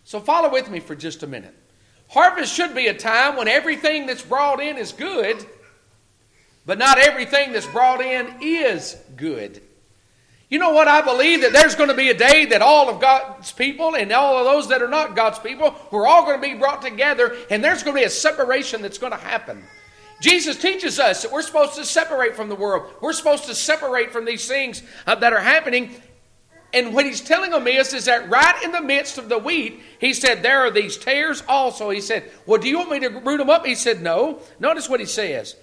So 0.02 0.18
follow 0.18 0.50
with 0.50 0.70
me 0.70 0.80
for 0.80 0.96
just 0.96 1.22
a 1.22 1.28
minute. 1.28 1.54
Harvest 2.08 2.52
should 2.52 2.74
be 2.74 2.88
a 2.88 2.94
time 2.94 3.36
when 3.36 3.46
everything 3.46 4.06
that's 4.06 4.22
brought 4.22 4.60
in 4.60 4.76
is 4.76 4.92
good, 4.92 5.46
but 6.66 6.78
not 6.78 6.98
everything 6.98 7.52
that's 7.52 7.66
brought 7.66 8.00
in 8.00 8.38
is 8.40 8.96
good. 9.16 9.62
You 10.48 10.58
know 10.58 10.72
what? 10.72 10.88
I 10.88 11.02
believe 11.02 11.42
that 11.42 11.52
there's 11.52 11.74
going 11.74 11.90
to 11.90 11.94
be 11.94 12.08
a 12.08 12.14
day 12.14 12.46
that 12.46 12.62
all 12.62 12.88
of 12.88 13.00
God's 13.00 13.52
people 13.52 13.94
and 13.96 14.10
all 14.12 14.38
of 14.38 14.44
those 14.44 14.68
that 14.68 14.80
are 14.80 14.88
not 14.88 15.14
God's 15.14 15.38
people, 15.38 15.74
we're 15.90 16.06
all 16.06 16.24
going 16.24 16.40
to 16.40 16.46
be 16.46 16.54
brought 16.54 16.80
together, 16.80 17.36
and 17.50 17.62
there's 17.62 17.82
going 17.82 17.94
to 17.94 18.00
be 18.00 18.06
a 18.06 18.10
separation 18.10 18.80
that's 18.80 18.96
going 18.96 19.12
to 19.12 19.18
happen. 19.18 19.62
Jesus 20.20 20.56
teaches 20.56 20.98
us 20.98 21.22
that 21.22 21.30
we're 21.30 21.42
supposed 21.42 21.74
to 21.74 21.84
separate 21.84 22.34
from 22.34 22.48
the 22.48 22.54
world. 22.54 22.90
We're 23.00 23.12
supposed 23.12 23.44
to 23.44 23.54
separate 23.54 24.10
from 24.10 24.24
these 24.24 24.48
things 24.48 24.82
uh, 25.06 25.14
that 25.16 25.32
are 25.32 25.40
happening. 25.40 25.90
And 26.72 26.92
what 26.92 27.06
he's 27.06 27.20
telling 27.20 27.50
them 27.50 27.66
is, 27.66 27.94
is 27.94 28.06
that 28.06 28.28
right 28.28 28.62
in 28.64 28.72
the 28.72 28.80
midst 28.80 29.16
of 29.16 29.28
the 29.28 29.38
wheat, 29.38 29.80
he 30.00 30.12
said, 30.12 30.42
there 30.42 30.60
are 30.60 30.70
these 30.70 30.96
tares 30.96 31.42
also. 31.46 31.90
He 31.90 32.00
said, 32.00 32.30
well, 32.46 32.60
do 32.60 32.68
you 32.68 32.78
want 32.78 32.90
me 32.90 33.00
to 33.00 33.08
root 33.08 33.38
them 33.38 33.48
up? 33.48 33.64
He 33.64 33.74
said, 33.74 34.02
no. 34.02 34.40
Notice 34.58 34.88
what 34.88 35.00
he 35.00 35.06
says. 35.06 35.56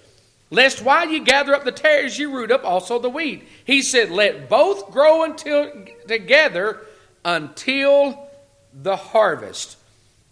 Lest 0.50 0.82
while 0.82 1.08
you 1.08 1.24
gather 1.24 1.54
up 1.54 1.64
the 1.64 1.72
tares, 1.72 2.18
you 2.18 2.32
root 2.32 2.52
up 2.52 2.64
also 2.64 2.98
the 2.98 3.10
wheat. 3.10 3.46
He 3.64 3.82
said, 3.82 4.10
let 4.10 4.48
both 4.48 4.90
grow 4.92 5.24
until 5.24 5.72
together 6.06 6.86
until 7.24 8.28
the 8.72 8.96
harvest. 8.96 9.76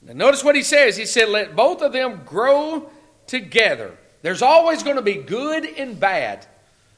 Now 0.03 0.13
notice 0.13 0.45
what 0.45 0.55
he 0.55 0.63
says. 0.63 0.97
He 0.97 1.07
said, 1.07 1.29
let 1.29 1.57
both 1.57 1.83
of 1.83 1.93
them 1.93 2.23
grow 2.25 2.91
together. 3.27 3.97
There's 4.23 4.43
always 4.43 4.83
going 4.83 4.97
to 4.97 5.03
be 5.03 5.15
good 5.15 5.65
and 5.65 5.99
bad. 5.99 6.47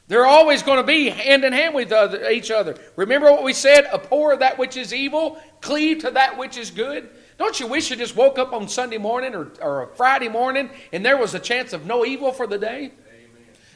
They're 0.09 0.27
always 0.27 0.63
going 0.63 0.77
to 0.77 0.87
be 0.87 1.09
hand 1.09 1.45
in 1.45 1.53
hand 1.53 1.75
with 1.75 1.91
other, 1.91 2.31
each 2.31 2.51
other. 2.51 2.77
Remember 2.95 3.33
what 3.33 3.43
we 3.43 3.53
said? 3.53 3.87
Abhor 3.87 4.37
that 4.37 4.59
which 4.59 4.77
is 4.77 4.95
evil, 4.95 5.41
cleave 5.61 6.01
to 6.01 6.11
that 6.13 6.39
which 6.39 6.57
is 6.57 6.71
good. 6.71 7.09
Don't 7.39 7.59
you 7.59 7.67
wish 7.67 7.91
you 7.91 7.97
just 7.97 8.15
woke 8.15 8.39
up 8.39 8.53
on 8.53 8.69
Sunday 8.69 8.99
morning 8.99 9.35
or, 9.35 9.51
or 9.61 9.83
a 9.83 9.87
Friday 9.89 10.29
morning 10.29 10.71
and 10.93 11.05
there 11.05 11.17
was 11.17 11.35
a 11.35 11.41
chance 11.41 11.73
of 11.73 11.87
no 11.87 12.05
evil 12.05 12.31
for 12.31 12.47
the 12.47 12.59
day? 12.59 12.93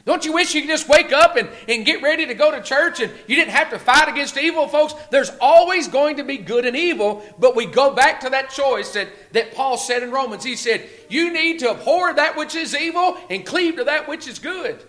Don't 0.05 0.25
you 0.25 0.33
wish 0.33 0.55
you 0.55 0.61
could 0.61 0.69
just 0.69 0.89
wake 0.89 1.11
up 1.11 1.35
and, 1.35 1.47
and 1.67 1.85
get 1.85 2.01
ready 2.01 2.25
to 2.25 2.33
go 2.33 2.51
to 2.51 2.61
church 2.61 2.99
and 2.99 3.11
you 3.27 3.35
didn't 3.35 3.51
have 3.51 3.69
to 3.69 3.79
fight 3.79 4.09
against 4.09 4.37
evil, 4.37 4.67
folks? 4.67 4.93
There's 5.11 5.31
always 5.39 5.87
going 5.87 6.17
to 6.17 6.23
be 6.23 6.37
good 6.37 6.65
and 6.65 6.75
evil, 6.75 7.23
but 7.39 7.55
we 7.55 7.65
go 7.65 7.93
back 7.93 8.21
to 8.21 8.29
that 8.31 8.49
choice 8.49 8.93
that, 8.93 9.09
that 9.33 9.53
Paul 9.53 9.77
said 9.77 10.03
in 10.03 10.11
Romans. 10.11 10.43
He 10.43 10.55
said, 10.55 10.89
You 11.09 11.31
need 11.31 11.59
to 11.59 11.71
abhor 11.71 12.13
that 12.13 12.35
which 12.35 12.55
is 12.55 12.75
evil 12.75 13.17
and 13.29 13.45
cleave 13.45 13.77
to 13.77 13.83
that 13.83 14.07
which 14.07 14.27
is 14.27 14.39
good. 14.39 14.83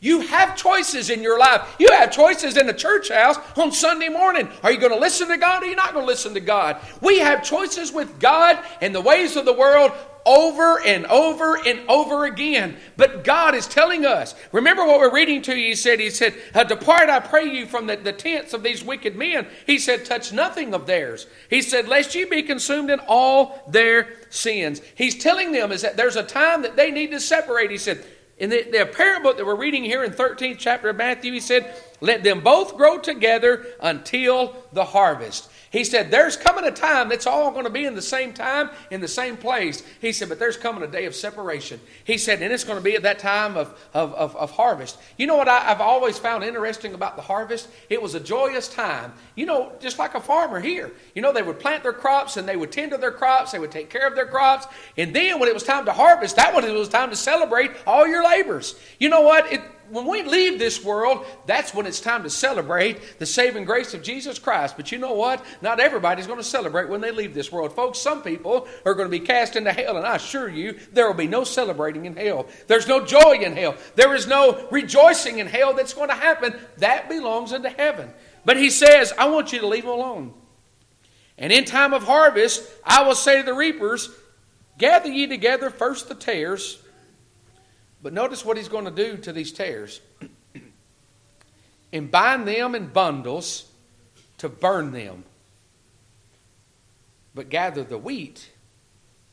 You 0.00 0.20
have 0.20 0.56
choices 0.56 1.10
in 1.10 1.22
your 1.22 1.38
life. 1.38 1.74
You 1.80 1.90
have 1.90 2.12
choices 2.12 2.56
in 2.56 2.68
the 2.68 2.72
church 2.72 3.08
house 3.08 3.36
on 3.56 3.72
Sunday 3.72 4.08
morning. 4.08 4.48
Are 4.62 4.70
you 4.70 4.78
going 4.78 4.92
to 4.92 4.98
listen 4.98 5.26
to 5.28 5.36
God 5.36 5.62
or 5.62 5.66
are 5.66 5.68
you 5.68 5.74
not 5.74 5.92
going 5.92 6.04
to 6.04 6.10
listen 6.10 6.34
to 6.34 6.40
God? 6.40 6.80
We 7.00 7.18
have 7.18 7.42
choices 7.42 7.92
with 7.92 8.20
God 8.20 8.62
and 8.80 8.94
the 8.94 9.00
ways 9.00 9.34
of 9.34 9.44
the 9.44 9.52
world 9.52 9.90
over 10.28 10.78
and 10.84 11.06
over 11.06 11.56
and 11.56 11.80
over 11.88 12.26
again. 12.26 12.76
But 12.98 13.24
God 13.24 13.54
is 13.54 13.66
telling 13.66 14.04
us, 14.04 14.34
remember 14.52 14.86
what 14.86 15.00
we're 15.00 15.12
reading 15.12 15.40
to 15.42 15.56
you. 15.56 15.68
He 15.68 15.74
said, 15.74 15.98
He 15.98 16.10
said, 16.10 16.34
uh, 16.54 16.64
Depart, 16.64 17.08
I 17.08 17.18
pray 17.18 17.46
you, 17.46 17.66
from 17.66 17.86
the, 17.86 17.96
the 17.96 18.12
tents 18.12 18.52
of 18.52 18.62
these 18.62 18.84
wicked 18.84 19.16
men. 19.16 19.46
He 19.66 19.78
said, 19.78 20.04
Touch 20.04 20.32
nothing 20.32 20.74
of 20.74 20.86
theirs. 20.86 21.26
He 21.48 21.62
said, 21.62 21.88
Lest 21.88 22.14
you 22.14 22.28
be 22.28 22.42
consumed 22.42 22.90
in 22.90 23.00
all 23.08 23.64
their 23.68 24.10
sins. 24.28 24.82
He's 24.94 25.16
telling 25.16 25.52
them 25.52 25.72
is 25.72 25.80
that 25.80 25.96
there's 25.96 26.16
a 26.16 26.22
time 26.22 26.62
that 26.62 26.76
they 26.76 26.90
need 26.90 27.10
to 27.12 27.20
separate. 27.20 27.70
He 27.70 27.78
said, 27.78 28.04
in 28.36 28.50
the, 28.50 28.62
the 28.70 28.86
parable 28.86 29.34
that 29.34 29.44
we're 29.44 29.56
reading 29.56 29.82
here 29.82 30.04
in 30.04 30.12
13th 30.12 30.58
chapter 30.58 30.90
of 30.90 30.96
Matthew, 30.96 31.32
he 31.32 31.40
said, 31.40 31.74
Let 32.00 32.22
them 32.22 32.40
both 32.40 32.76
grow 32.76 32.98
together 32.98 33.66
until 33.80 34.54
the 34.72 34.84
harvest. 34.84 35.50
He 35.70 35.84
said, 35.84 36.10
There's 36.10 36.36
coming 36.36 36.64
a 36.64 36.70
time 36.70 37.08
that's 37.08 37.26
all 37.26 37.50
going 37.50 37.64
to 37.64 37.70
be 37.70 37.84
in 37.84 37.94
the 37.94 38.02
same 38.02 38.32
time, 38.32 38.70
in 38.90 39.00
the 39.00 39.08
same 39.08 39.36
place. 39.36 39.82
He 40.00 40.12
said, 40.12 40.28
But 40.28 40.38
there's 40.38 40.56
coming 40.56 40.82
a 40.82 40.86
day 40.86 41.04
of 41.04 41.14
separation. 41.14 41.80
He 42.04 42.16
said, 42.16 42.40
And 42.40 42.52
it's 42.52 42.64
going 42.64 42.78
to 42.78 42.84
be 42.84 42.96
at 42.96 43.02
that 43.02 43.18
time 43.18 43.56
of, 43.56 43.78
of, 43.92 44.14
of, 44.14 44.36
of 44.36 44.50
harvest. 44.52 44.98
You 45.16 45.26
know 45.26 45.36
what 45.36 45.48
I, 45.48 45.60
have 45.60 45.80
always 45.80 46.18
found 46.18 46.42
interesting 46.42 46.94
about 46.94 47.16
the 47.16 47.22
harvest? 47.22 47.68
It 47.90 48.00
was 48.00 48.14
a 48.14 48.20
joyous 48.20 48.68
time. 48.68 49.12
You 49.34 49.46
know, 49.46 49.72
just 49.80 49.98
like 49.98 50.14
a 50.14 50.20
farmer 50.20 50.60
here. 50.60 50.92
You 51.14 51.22
know, 51.22 51.32
they 51.32 51.42
would 51.42 51.60
plant 51.60 51.82
their 51.82 51.92
crops 51.92 52.36
and 52.36 52.48
they 52.48 52.56
would 52.56 52.72
tend 52.72 52.92
to 52.92 52.98
their 52.98 53.12
crops, 53.12 53.52
they 53.52 53.58
would 53.58 53.72
take 53.72 53.90
care 53.90 54.06
of 54.06 54.14
their 54.14 54.26
crops. 54.26 54.66
And 54.96 55.14
then 55.14 55.38
when 55.38 55.48
it 55.48 55.54
was 55.54 55.64
time 55.64 55.84
to 55.84 55.92
harvest, 55.92 56.36
that 56.36 56.54
was 56.54 56.64
it 56.64 56.72
was 56.72 56.88
time 56.88 57.10
to 57.10 57.16
celebrate 57.16 57.72
all 57.86 58.06
your 58.06 58.24
labors. 58.24 58.78
You 58.98 59.10
know 59.10 59.20
what? 59.20 59.52
It, 59.52 59.60
when 59.90 60.06
we 60.06 60.22
leave 60.22 60.58
this 60.58 60.84
world, 60.84 61.24
that's 61.46 61.74
when 61.74 61.86
it's 61.86 62.00
time 62.00 62.22
to 62.22 62.30
celebrate 62.30 63.18
the 63.18 63.26
saving 63.26 63.64
grace 63.64 63.94
of 63.94 64.02
Jesus 64.02 64.38
Christ. 64.38 64.76
But 64.76 64.92
you 64.92 64.98
know 64.98 65.14
what? 65.14 65.44
Not 65.62 65.80
everybody's 65.80 66.26
going 66.26 66.38
to 66.38 66.44
celebrate 66.44 66.88
when 66.88 67.00
they 67.00 67.10
leave 67.10 67.34
this 67.34 67.50
world. 67.52 67.74
Folks, 67.74 67.98
some 67.98 68.22
people 68.22 68.68
are 68.84 68.94
going 68.94 69.10
to 69.10 69.18
be 69.18 69.24
cast 69.24 69.56
into 69.56 69.72
hell, 69.72 69.96
and 69.96 70.06
I 70.06 70.16
assure 70.16 70.48
you, 70.48 70.78
there 70.92 71.06
will 71.06 71.14
be 71.14 71.26
no 71.26 71.44
celebrating 71.44 72.06
in 72.06 72.16
hell. 72.16 72.46
There's 72.66 72.88
no 72.88 73.04
joy 73.04 73.38
in 73.40 73.56
hell. 73.56 73.76
There 73.94 74.14
is 74.14 74.26
no 74.26 74.68
rejoicing 74.70 75.38
in 75.38 75.46
hell 75.46 75.74
that's 75.74 75.94
going 75.94 76.08
to 76.08 76.14
happen. 76.14 76.54
That 76.78 77.08
belongs 77.08 77.52
into 77.52 77.70
heaven. 77.70 78.10
But 78.44 78.56
he 78.56 78.70
says, 78.70 79.12
I 79.18 79.28
want 79.28 79.52
you 79.52 79.60
to 79.60 79.66
leave 79.66 79.84
them 79.84 79.92
alone. 79.92 80.34
And 81.36 81.52
in 81.52 81.64
time 81.64 81.94
of 81.94 82.02
harvest, 82.02 82.68
I 82.84 83.02
will 83.02 83.14
say 83.14 83.38
to 83.38 83.42
the 83.44 83.54
reapers, 83.54 84.10
Gather 84.78 85.08
ye 85.08 85.26
together 85.26 85.70
first 85.70 86.08
the 86.08 86.14
tares 86.14 86.82
but 88.02 88.12
notice 88.12 88.44
what 88.44 88.56
he's 88.56 88.68
going 88.68 88.84
to 88.84 88.90
do 88.90 89.16
to 89.16 89.32
these 89.32 89.52
tares 89.52 90.00
and 91.92 92.10
bind 92.10 92.46
them 92.46 92.74
in 92.74 92.88
bundles 92.88 93.70
to 94.38 94.48
burn 94.48 94.92
them, 94.92 95.24
but 97.34 97.48
gather 97.48 97.82
the 97.82 97.98
wheat 97.98 98.50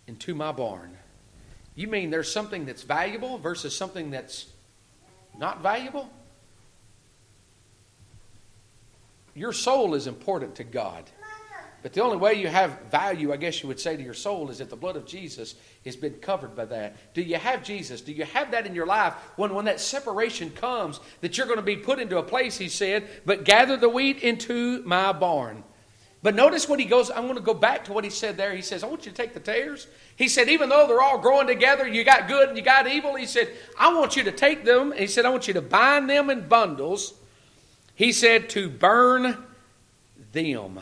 into 0.08 0.34
my 0.34 0.52
barn. 0.52 0.98
You 1.76 1.88
mean 1.88 2.10
there's 2.10 2.32
something 2.32 2.66
that's 2.66 2.84
valuable 2.84 3.38
versus 3.38 3.76
something 3.76 4.10
that's 4.10 4.48
not 5.38 5.62
valuable? 5.62 6.10
Your 9.34 9.52
soul 9.52 9.94
is 9.94 10.08
important 10.08 10.56
to 10.56 10.64
God. 10.64 11.04
But 11.86 11.94
the 11.94 12.02
only 12.02 12.18
way 12.18 12.34
you 12.34 12.48
have 12.48 12.80
value, 12.90 13.32
I 13.32 13.38
guess 13.38 13.62
you 13.62 13.68
would 13.68 13.80
say, 13.80 13.96
to 13.96 14.02
your 14.02 14.16
soul 14.16 14.50
is 14.50 14.60
if 14.60 14.72
the 14.72 14.76
blood 14.76 14.96
of 14.96 15.06
Jesus 15.06 15.54
has 15.86 15.96
been 15.96 16.16
covered 16.16 16.56
by 16.56 16.66
that. 16.66 17.14
Do 17.14 17.22
you 17.22 17.36
have 17.36 17.64
Jesus? 17.64 18.02
Do 18.02 18.12
you 18.12 18.26
have 18.26 18.50
that 18.50 18.66
in 18.66 18.74
your 18.74 18.88
life 18.88 19.14
when, 19.36 19.54
when 19.54 19.66
that 19.66 19.80
separation 19.80 20.50
comes 20.50 21.00
that 21.22 21.38
you're 21.38 21.46
going 21.46 21.60
to 21.60 21.62
be 21.62 21.76
put 21.76 22.00
into 22.00 22.18
a 22.18 22.24
place, 22.24 22.58
he 22.58 22.70
said, 22.70 23.08
but 23.24 23.46
gather 23.46 23.78
the 23.78 23.88
wheat 23.88 24.24
into 24.24 24.82
my 24.84 25.14
barn. 25.14 25.64
But 26.24 26.34
notice 26.34 26.68
what 26.68 26.80
he 26.80 26.86
goes, 26.86 27.12
I'm 27.12 27.26
going 27.26 27.36
to 27.36 27.40
go 27.42 27.54
back 27.54 27.86
to 27.86 27.94
what 27.94 28.04
he 28.04 28.10
said 28.10 28.36
there. 28.36 28.56
He 28.56 28.64
says, 28.64 28.84
I 28.84 28.88
want 28.88 29.06
you 29.06 29.12
to 29.12 29.18
take 29.18 29.36
the 29.36 29.40
tares. 29.40 29.86
He 30.16 30.28
said, 30.28 30.50
even 30.50 30.70
though 30.70 30.88
they're 30.88 31.04
all 31.04 31.20
growing 31.20 31.46
together, 31.46 31.88
you 31.88 32.04
got 32.04 32.28
good 32.28 32.50
and 32.50 32.58
you 32.58 32.64
got 32.64 32.88
evil, 32.88 33.14
he 33.14 33.28
said, 33.28 33.48
I 33.80 33.94
want 33.94 34.16
you 34.16 34.24
to 34.24 34.32
take 34.32 34.66
them. 34.66 34.92
He 34.92 35.06
said, 35.06 35.24
I 35.24 35.30
want 35.30 35.48
you 35.48 35.54
to 35.54 35.62
bind 35.62 36.10
them 36.10 36.32
in 36.32 36.48
bundles. 36.48 37.14
He 37.94 38.12
said, 38.12 38.50
to 38.50 38.72
burn 38.72 39.38
them. 40.32 40.80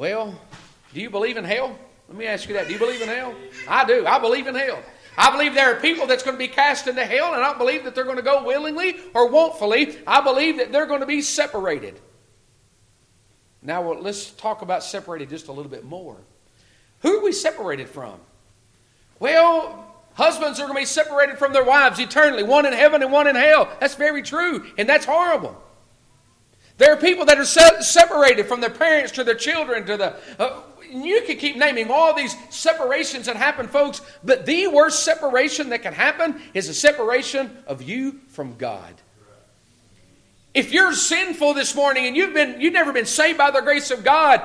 Well, 0.00 0.34
do 0.94 1.00
you 1.02 1.10
believe 1.10 1.36
in 1.36 1.44
hell? 1.44 1.78
Let 2.08 2.16
me 2.16 2.24
ask 2.24 2.48
you 2.48 2.54
that. 2.54 2.68
Do 2.68 2.72
you 2.72 2.78
believe 2.78 3.02
in 3.02 3.08
hell? 3.08 3.34
I 3.68 3.84
do. 3.84 4.06
I 4.06 4.18
believe 4.18 4.46
in 4.46 4.54
hell. 4.54 4.82
I 5.14 5.30
believe 5.30 5.52
there 5.52 5.76
are 5.76 5.78
people 5.78 6.06
that's 6.06 6.22
going 6.22 6.36
to 6.36 6.38
be 6.38 6.48
cast 6.48 6.86
into 6.86 7.04
hell, 7.04 7.34
and 7.34 7.42
I 7.42 7.48
don't 7.48 7.58
believe 7.58 7.84
that 7.84 7.94
they're 7.94 8.04
going 8.04 8.16
to 8.16 8.22
go 8.22 8.42
willingly 8.42 8.96
or 9.12 9.28
wantfully. 9.28 9.98
I 10.06 10.22
believe 10.22 10.56
that 10.56 10.72
they're 10.72 10.86
going 10.86 11.00
to 11.00 11.06
be 11.06 11.20
separated. 11.20 12.00
Now, 13.60 13.82
well, 13.82 14.00
let's 14.00 14.30
talk 14.30 14.62
about 14.62 14.82
separated 14.82 15.28
just 15.28 15.48
a 15.48 15.52
little 15.52 15.70
bit 15.70 15.84
more. 15.84 16.16
Who 17.00 17.18
are 17.18 17.22
we 17.22 17.32
separated 17.32 17.90
from? 17.90 18.18
Well, 19.18 19.84
husbands 20.14 20.60
are 20.60 20.62
going 20.62 20.76
to 20.76 20.80
be 20.80 20.86
separated 20.86 21.36
from 21.36 21.52
their 21.52 21.64
wives 21.64 21.98
eternally, 21.98 22.42
one 22.42 22.64
in 22.64 22.72
heaven 22.72 23.02
and 23.02 23.12
one 23.12 23.26
in 23.26 23.36
hell. 23.36 23.70
That's 23.80 23.96
very 23.96 24.22
true, 24.22 24.64
and 24.78 24.88
that's 24.88 25.04
horrible. 25.04 25.62
There 26.80 26.90
are 26.94 26.96
people 26.96 27.26
that 27.26 27.38
are 27.38 27.44
se- 27.44 27.82
separated 27.82 28.46
from 28.46 28.62
their 28.62 28.70
parents 28.70 29.12
to 29.12 29.22
their 29.22 29.34
children 29.34 29.84
to 29.84 29.98
the. 29.98 30.16
Uh, 30.38 30.62
you 30.90 31.20
could 31.26 31.38
keep 31.38 31.56
naming 31.56 31.90
all 31.90 32.14
these 32.14 32.34
separations 32.48 33.26
that 33.26 33.36
happen, 33.36 33.68
folks, 33.68 34.00
but 34.24 34.46
the 34.46 34.66
worst 34.66 35.02
separation 35.02 35.68
that 35.68 35.82
can 35.82 35.92
happen 35.92 36.40
is 36.54 36.70
a 36.70 36.74
separation 36.74 37.54
of 37.66 37.82
you 37.82 38.20
from 38.28 38.56
God. 38.56 38.94
If 40.54 40.72
you're 40.72 40.94
sinful 40.94 41.52
this 41.52 41.74
morning 41.74 42.06
and 42.06 42.16
you've 42.16 42.32
been 42.32 42.62
you've 42.62 42.72
never 42.72 42.94
been 42.94 43.04
saved 43.04 43.36
by 43.36 43.50
the 43.50 43.60
grace 43.60 43.90
of 43.90 44.02
God, 44.02 44.40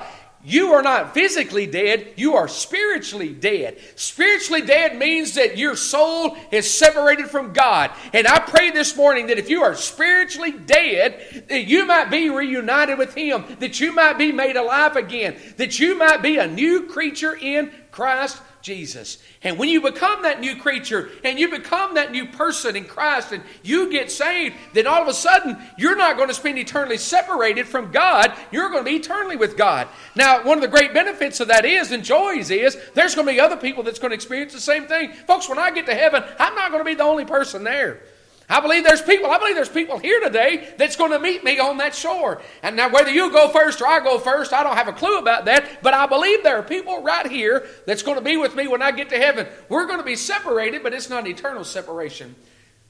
you 0.46 0.74
are 0.74 0.84
not 0.84 1.14
physically 1.14 1.66
dead, 1.66 2.14
you 2.16 2.36
are 2.36 2.48
spiritually 2.48 3.34
dead. 3.34 3.78
Spiritually 3.96 4.62
dead 4.62 4.98
means 4.98 5.34
that 5.34 5.58
your 5.58 5.76
soul 5.76 6.38
is 6.52 6.72
separated 6.72 7.28
from 7.28 7.52
God. 7.52 7.92
And 8.14 8.28
I 8.28 8.40
pray 8.40 8.70
this 8.70 8.96
morning 8.96 9.28
that 9.28 9.40
if 9.40 9.50
you 9.50 9.64
are 9.64 9.76
spiritually 9.76 10.52
dead, 10.52 11.46
that 11.50 11.66
you 11.66 11.86
might 11.86 12.12
be 12.12 12.30
reunited 12.30 12.98
with 12.98 13.16
Him, 13.16 13.44
that 13.60 13.80
you 13.80 13.92
might 13.92 14.20
be 14.20 14.32
made 14.32 14.56
alive 14.56 14.96
again, 14.96 15.36
that 15.58 15.80
you 15.80 15.98
might 15.98 16.22
be 16.22 16.38
a 16.38 16.48
new 16.48 16.84
creature 16.84 17.36
in 17.36 17.72
Christ 17.96 18.42
Jesus. 18.62 19.20
And 19.42 19.58
when 19.58 19.70
you 19.70 19.80
become 19.80 20.24
that 20.24 20.42
new 20.42 20.58
creature 20.58 21.10
and 21.24 21.40
you 21.40 21.50
become 21.50 21.94
that 21.94 22.12
new 22.12 22.26
person 22.26 22.76
in 22.76 22.84
Christ 22.84 23.32
and 23.32 23.42
you 23.64 23.90
get 23.90 24.12
saved, 24.12 24.56
then 24.74 24.86
all 24.86 25.02
of 25.02 25.08
a 25.08 25.14
sudden 25.14 25.58
you're 25.78 25.96
not 25.96 26.18
going 26.18 26.28
to 26.28 26.34
spend 26.34 26.58
eternally 26.58 26.98
separated 26.98 27.70
from 27.70 27.94
God. 27.94 28.34
You're 28.52 28.70
going 28.70 28.84
to 28.84 28.90
be 28.90 28.98
eternally 28.98 29.38
with 29.38 29.56
God. 29.56 29.88
Now, 30.14 30.44
one 30.44 30.58
of 30.58 30.62
the 30.62 30.68
great 30.68 30.94
benefits 30.94 31.40
of 31.40 31.48
that 31.48 31.64
is 31.64 31.94
and 31.94 32.04
joys 32.04 32.52
is 32.52 32.78
there's 32.96 33.16
going 33.16 33.28
to 33.28 33.34
be 33.34 33.40
other 33.40 33.56
people 33.56 33.82
that's 33.82 34.00
going 34.00 34.12
to 34.12 34.16
experience 34.16 34.52
the 34.52 34.60
same 34.60 34.88
thing. 34.88 35.14
Folks, 35.14 35.48
when 35.48 35.58
I 35.58 35.72
get 35.72 35.86
to 35.86 35.96
heaven, 35.96 36.22
I'm 36.38 36.56
not 36.56 36.72
going 36.72 36.84
to 36.84 36.90
be 36.90 36.96
the 36.96 37.04
only 37.04 37.24
person 37.24 37.64
there. 37.64 38.02
I 38.48 38.60
believe 38.60 38.84
there's 38.84 39.02
people, 39.02 39.32
I 39.32 39.40
believe 39.40 39.56
there's 39.56 39.70
people 39.70 39.98
here 39.98 40.20
today 40.20 40.74
that's 40.78 40.96
going 40.96 41.12
to 41.12 41.20
meet 41.20 41.44
me 41.44 41.60
on 41.60 41.78
that 41.78 41.96
shore. 41.96 42.42
And 42.62 42.76
now 42.76 42.90
whether 42.90 43.10
you 43.10 43.32
go 43.32 43.50
first 43.50 43.82
or 43.82 43.88
I 43.88 44.00
go 44.02 44.20
first, 44.20 44.54
I 44.54 44.62
don't 44.62 44.76
have 44.76 44.88
a 44.88 44.94
clue 44.94 45.18
about 45.18 45.46
that, 45.46 45.82
but 45.82 45.96
I 45.96 46.06
believe 46.06 46.44
there 46.44 46.58
are 46.58 46.64
people 46.64 47.02
right 47.02 47.26
here 47.26 47.66
that's 47.88 48.04
going 48.04 48.18
to 48.18 48.24
be 48.24 48.38
with 48.38 48.56
me 48.56 48.68
when 48.68 48.84
I 48.84 48.92
get 48.92 49.10
to 49.10 49.18
heaven. 49.18 49.48
We're 49.68 49.88
going 49.88 49.98
to 49.98 50.06
be 50.06 50.16
separated, 50.16 50.84
but 50.84 50.94
it's 50.94 51.10
not 51.10 51.26
an 51.26 51.32
eternal 51.32 51.64
separation. 51.64 52.36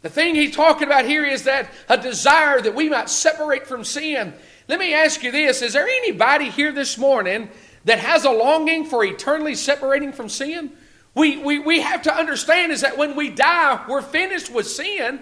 The 0.02 0.10
thing 0.10 0.36
he's 0.36 0.56
talking 0.56 0.88
about 0.88 1.06
here 1.06 1.24
is 1.24 1.44
that 1.44 1.70
a 1.88 1.98
desire 1.98 2.62
that 2.62 2.76
we 2.76 2.89
might 2.89 3.10
separate 3.10 3.65
from 3.65 3.86
sin. 3.86 4.34
Let 4.68 4.80
me 4.80 4.94
ask 4.94 5.24
you 5.24 5.32
this 5.32 5.62
Is 5.62 5.74
there 5.74 5.88
anybody 5.88 6.50
here 6.50 6.74
this 6.74 6.98
morning 6.98 7.50
that 7.86 8.00
has 8.00 8.26
a 8.26 8.30
longing 8.30 8.86
for 8.86 9.06
eternally 9.06 9.56
separating 9.56 10.12
from 10.12 10.28
sin? 10.28 10.74
We, 11.15 11.38
we, 11.38 11.60
we 11.60 11.80
have 11.80 12.02
to 12.04 12.13
understand 12.13 12.74
is 12.74 12.82
that 12.82 12.98
when 12.98 13.15
we 13.15 13.30
die, 13.30 13.86
we're 13.88 14.02
finished 14.02 14.52
with 14.52 14.68
sin. 14.68 15.22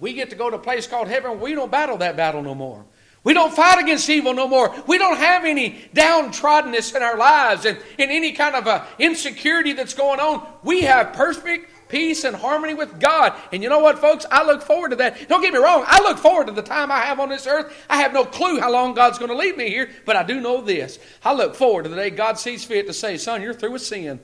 We 0.00 0.14
get 0.14 0.30
to 0.30 0.36
go 0.36 0.50
to 0.50 0.56
a 0.56 0.60
place 0.60 0.86
called 0.86 1.08
heaven. 1.08 1.40
We 1.40 1.54
don't 1.54 1.70
battle 1.70 1.98
that 1.98 2.16
battle 2.16 2.42
no 2.42 2.54
more. 2.54 2.84
We 3.22 3.34
don't 3.34 3.52
fight 3.52 3.78
against 3.78 4.08
evil 4.08 4.32
no 4.32 4.48
more. 4.48 4.74
We 4.86 4.96
don't 4.96 5.18
have 5.18 5.44
any 5.44 5.78
downtroddenness 5.94 6.96
in 6.96 7.02
our 7.02 7.18
lives 7.18 7.66
and, 7.66 7.78
and 7.98 8.10
any 8.10 8.32
kind 8.32 8.56
of 8.56 8.66
a 8.66 8.86
insecurity 8.98 9.74
that's 9.74 9.92
going 9.92 10.20
on. 10.20 10.46
We 10.64 10.82
have 10.82 11.12
perfect 11.12 11.70
peace 11.90 12.24
and 12.24 12.34
harmony 12.34 12.72
with 12.72 12.98
God. 12.98 13.34
And 13.52 13.62
you 13.62 13.68
know 13.68 13.80
what, 13.80 13.98
folks? 13.98 14.24
I 14.30 14.44
look 14.46 14.62
forward 14.62 14.90
to 14.90 14.96
that. 14.96 15.28
Don't 15.28 15.42
get 15.42 15.52
me 15.52 15.58
wrong. 15.58 15.84
I 15.86 16.00
look 16.00 16.16
forward 16.16 16.46
to 16.46 16.52
the 16.52 16.62
time 16.62 16.90
I 16.90 17.00
have 17.00 17.20
on 17.20 17.28
this 17.28 17.46
earth. 17.46 17.74
I 17.90 17.98
have 17.98 18.14
no 18.14 18.24
clue 18.24 18.58
how 18.58 18.72
long 18.72 18.94
God's 18.94 19.18
going 19.18 19.30
to 19.30 19.36
leave 19.36 19.56
me 19.56 19.68
here, 19.68 19.90
but 20.06 20.16
I 20.16 20.22
do 20.22 20.40
know 20.40 20.62
this. 20.62 20.98
I 21.22 21.34
look 21.34 21.54
forward 21.54 21.82
to 21.82 21.88
the 21.90 21.96
day 21.96 22.10
God 22.10 22.38
sees 22.38 22.64
fit 22.64 22.86
to 22.86 22.94
say, 22.94 23.18
Son, 23.18 23.42
you're 23.42 23.52
through 23.52 23.72
with 23.72 23.82
sin. 23.82 24.20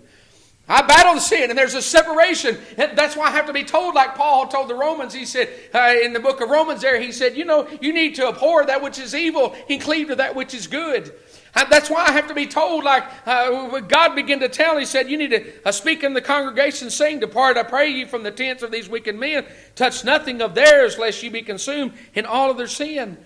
I 0.68 0.82
battle 0.82 1.20
sin, 1.20 1.48
and 1.50 1.56
there's 1.56 1.74
a 1.74 1.82
separation. 1.82 2.58
That's 2.76 3.16
why 3.16 3.28
I 3.28 3.30
have 3.30 3.46
to 3.46 3.52
be 3.52 3.62
told, 3.62 3.94
like 3.94 4.16
Paul 4.16 4.48
told 4.48 4.68
the 4.68 4.74
Romans. 4.74 5.14
He 5.14 5.24
said 5.24 5.48
uh, 5.72 5.94
in 6.02 6.12
the 6.12 6.18
book 6.18 6.40
of 6.40 6.50
Romans, 6.50 6.82
there, 6.82 7.00
he 7.00 7.12
said, 7.12 7.36
You 7.36 7.44
know, 7.44 7.68
you 7.80 7.92
need 7.92 8.16
to 8.16 8.26
abhor 8.26 8.66
that 8.66 8.82
which 8.82 8.98
is 8.98 9.14
evil 9.14 9.54
and 9.70 9.80
cleave 9.80 10.08
to 10.08 10.16
that 10.16 10.34
which 10.34 10.54
is 10.54 10.66
good. 10.66 11.14
And 11.54 11.70
That's 11.70 11.88
why 11.88 12.04
I 12.04 12.10
have 12.10 12.26
to 12.26 12.34
be 12.34 12.48
told, 12.48 12.82
like 12.82 13.04
uh, 13.26 13.78
God 13.80 14.16
began 14.16 14.40
to 14.40 14.48
tell, 14.48 14.76
He 14.76 14.86
said, 14.86 15.08
You 15.08 15.16
need 15.16 15.30
to 15.30 15.52
uh, 15.64 15.70
speak 15.70 16.02
in 16.02 16.14
the 16.14 16.20
congregation, 16.20 16.90
saying, 16.90 17.20
Depart, 17.20 17.56
I 17.56 17.62
pray 17.62 17.88
you, 17.88 18.06
from 18.06 18.24
the 18.24 18.32
tents 18.32 18.64
of 18.64 18.72
these 18.72 18.88
wicked 18.88 19.14
men. 19.14 19.46
Touch 19.76 20.04
nothing 20.04 20.42
of 20.42 20.56
theirs, 20.56 20.98
lest 20.98 21.22
you 21.22 21.30
be 21.30 21.42
consumed 21.42 21.92
in 22.12 22.26
all 22.26 22.50
of 22.50 22.56
their 22.56 22.66
sin. 22.66 23.18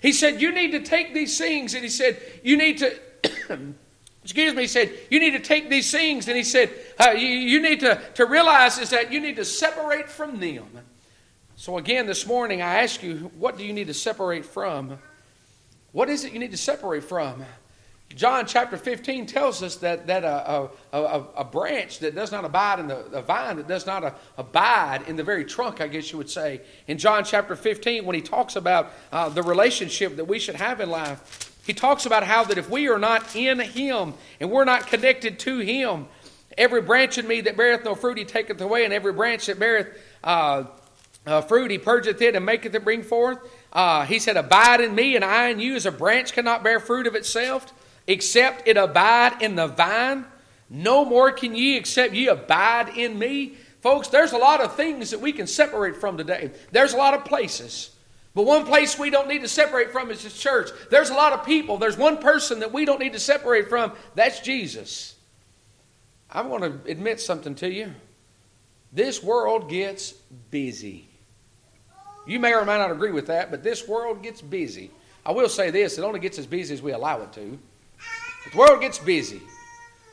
He 0.00 0.12
said, 0.12 0.40
You 0.40 0.50
need 0.50 0.70
to 0.72 0.80
take 0.80 1.12
these 1.12 1.36
things, 1.36 1.74
and 1.74 1.82
He 1.82 1.90
said, 1.90 2.20
You 2.42 2.56
need 2.56 2.78
to. 2.78 3.74
Excuse 4.26 4.54
me, 4.54 4.62
he 4.62 4.66
said, 4.66 4.92
you 5.08 5.20
need 5.20 5.34
to 5.34 5.38
take 5.38 5.70
these 5.70 5.88
things, 5.88 6.26
and 6.26 6.36
he 6.36 6.42
said, 6.42 6.68
uh, 6.98 7.10
you, 7.10 7.28
you, 7.28 7.62
need 7.62 7.78
to, 7.78 8.00
to 8.14 8.26
realize 8.26 8.76
is 8.76 8.90
that 8.90 9.12
you 9.12 9.20
need 9.20 9.36
to 9.36 9.44
separate 9.44 10.08
from 10.08 10.40
them. 10.40 10.66
So 11.54 11.78
again, 11.78 12.06
this 12.06 12.26
morning, 12.26 12.60
I 12.60 12.82
ask 12.82 13.04
you, 13.04 13.30
what 13.38 13.56
do 13.56 13.64
you 13.64 13.72
need 13.72 13.86
to 13.86 13.94
separate 13.94 14.44
from? 14.44 14.98
What 15.92 16.08
is 16.08 16.24
it 16.24 16.32
you 16.32 16.40
need 16.40 16.50
to 16.50 16.56
separate 16.56 17.04
from? 17.04 17.44
John 18.16 18.46
chapter 18.46 18.76
15 18.76 19.26
tells 19.26 19.62
us 19.62 19.76
that, 19.76 20.08
that 20.08 20.24
a, 20.24 20.70
a, 20.92 20.98
a, 20.98 21.26
a 21.36 21.44
branch 21.44 22.00
that 22.00 22.16
does 22.16 22.32
not 22.32 22.44
abide 22.44 22.80
in 22.80 22.88
the 22.88 22.96
a 23.12 23.22
vine, 23.22 23.58
that 23.58 23.68
does 23.68 23.86
not 23.86 24.02
a, 24.02 24.14
abide 24.36 25.02
in 25.06 25.14
the 25.14 25.22
very 25.22 25.44
trunk, 25.44 25.80
I 25.80 25.86
guess 25.86 26.10
you 26.10 26.18
would 26.18 26.30
say. 26.30 26.62
In 26.88 26.98
John 26.98 27.22
chapter 27.22 27.54
15, 27.54 28.04
when 28.04 28.16
he 28.16 28.22
talks 28.22 28.56
about 28.56 28.90
uh, 29.12 29.28
the 29.28 29.44
relationship 29.44 30.16
that 30.16 30.24
we 30.24 30.40
should 30.40 30.56
have 30.56 30.80
in 30.80 30.90
life, 30.90 31.52
he 31.66 31.74
talks 31.74 32.06
about 32.06 32.22
how 32.22 32.44
that 32.44 32.58
if 32.58 32.70
we 32.70 32.88
are 32.88 32.98
not 32.98 33.34
in 33.34 33.60
him 33.60 34.14
and 34.40 34.50
we're 34.50 34.64
not 34.64 34.86
connected 34.86 35.38
to 35.40 35.58
him, 35.58 36.06
every 36.56 36.82
branch 36.82 37.18
in 37.18 37.26
me 37.26 37.40
that 37.42 37.56
beareth 37.56 37.84
no 37.84 37.94
fruit 37.94 38.18
he 38.18 38.24
taketh 38.24 38.60
away, 38.60 38.84
and 38.84 38.92
every 38.92 39.12
branch 39.12 39.46
that 39.46 39.58
beareth 39.58 39.88
uh, 40.22 40.64
uh, 41.26 41.40
fruit 41.42 41.70
he 41.70 41.78
purgeth 41.78 42.22
it 42.22 42.36
and 42.36 42.44
maketh 42.46 42.74
it 42.74 42.84
bring 42.84 43.02
forth. 43.02 43.38
Uh, 43.72 44.04
he 44.06 44.18
said, 44.18 44.36
Abide 44.36 44.80
in 44.80 44.94
me, 44.94 45.16
and 45.16 45.24
I 45.24 45.48
in 45.48 45.60
you, 45.60 45.74
as 45.74 45.86
a 45.86 45.92
branch 45.92 46.32
cannot 46.32 46.62
bear 46.62 46.80
fruit 46.80 47.06
of 47.06 47.14
itself 47.14 47.72
except 48.06 48.66
it 48.68 48.76
abide 48.76 49.42
in 49.42 49.56
the 49.56 49.66
vine. 49.66 50.24
No 50.68 51.04
more 51.04 51.32
can 51.32 51.54
ye 51.54 51.76
except 51.76 52.14
ye 52.14 52.28
abide 52.28 52.96
in 52.96 53.18
me. 53.18 53.54
Folks, 53.80 54.08
there's 54.08 54.32
a 54.32 54.38
lot 54.38 54.60
of 54.60 54.74
things 54.74 55.10
that 55.10 55.20
we 55.20 55.32
can 55.32 55.46
separate 55.46 55.96
from 55.96 56.16
today. 56.16 56.50
There's 56.72 56.92
a 56.92 56.96
lot 56.96 57.14
of 57.14 57.24
places. 57.24 57.90
But 58.36 58.44
one 58.44 58.66
place 58.66 58.98
we 58.98 59.08
don't 59.08 59.28
need 59.28 59.40
to 59.40 59.48
separate 59.48 59.92
from 59.92 60.10
is 60.10 60.22
the 60.22 60.28
church. 60.28 60.68
There's 60.90 61.08
a 61.08 61.14
lot 61.14 61.32
of 61.32 61.46
people. 61.46 61.78
There's 61.78 61.96
one 61.96 62.18
person 62.18 62.60
that 62.60 62.70
we 62.70 62.84
don't 62.84 63.00
need 63.00 63.14
to 63.14 63.18
separate 63.18 63.70
from. 63.70 63.92
That's 64.14 64.40
Jesus. 64.40 65.14
I 66.30 66.42
want 66.42 66.62
to 66.62 66.90
admit 66.90 67.18
something 67.18 67.54
to 67.54 67.72
you. 67.72 67.94
This 68.92 69.22
world 69.22 69.70
gets 69.70 70.12
busy. 70.50 71.08
You 72.26 72.38
may 72.38 72.52
or 72.52 72.66
may 72.66 72.76
not 72.76 72.90
agree 72.90 73.10
with 73.10 73.28
that, 73.28 73.50
but 73.50 73.62
this 73.62 73.88
world 73.88 74.22
gets 74.22 74.42
busy. 74.42 74.90
I 75.24 75.32
will 75.32 75.48
say 75.48 75.70
this 75.70 75.96
it 75.96 76.02
only 76.02 76.20
gets 76.20 76.38
as 76.38 76.46
busy 76.46 76.74
as 76.74 76.82
we 76.82 76.92
allow 76.92 77.22
it 77.22 77.32
to. 77.32 77.58
The 78.52 78.58
world 78.58 78.82
gets 78.82 78.98
busy. 78.98 79.40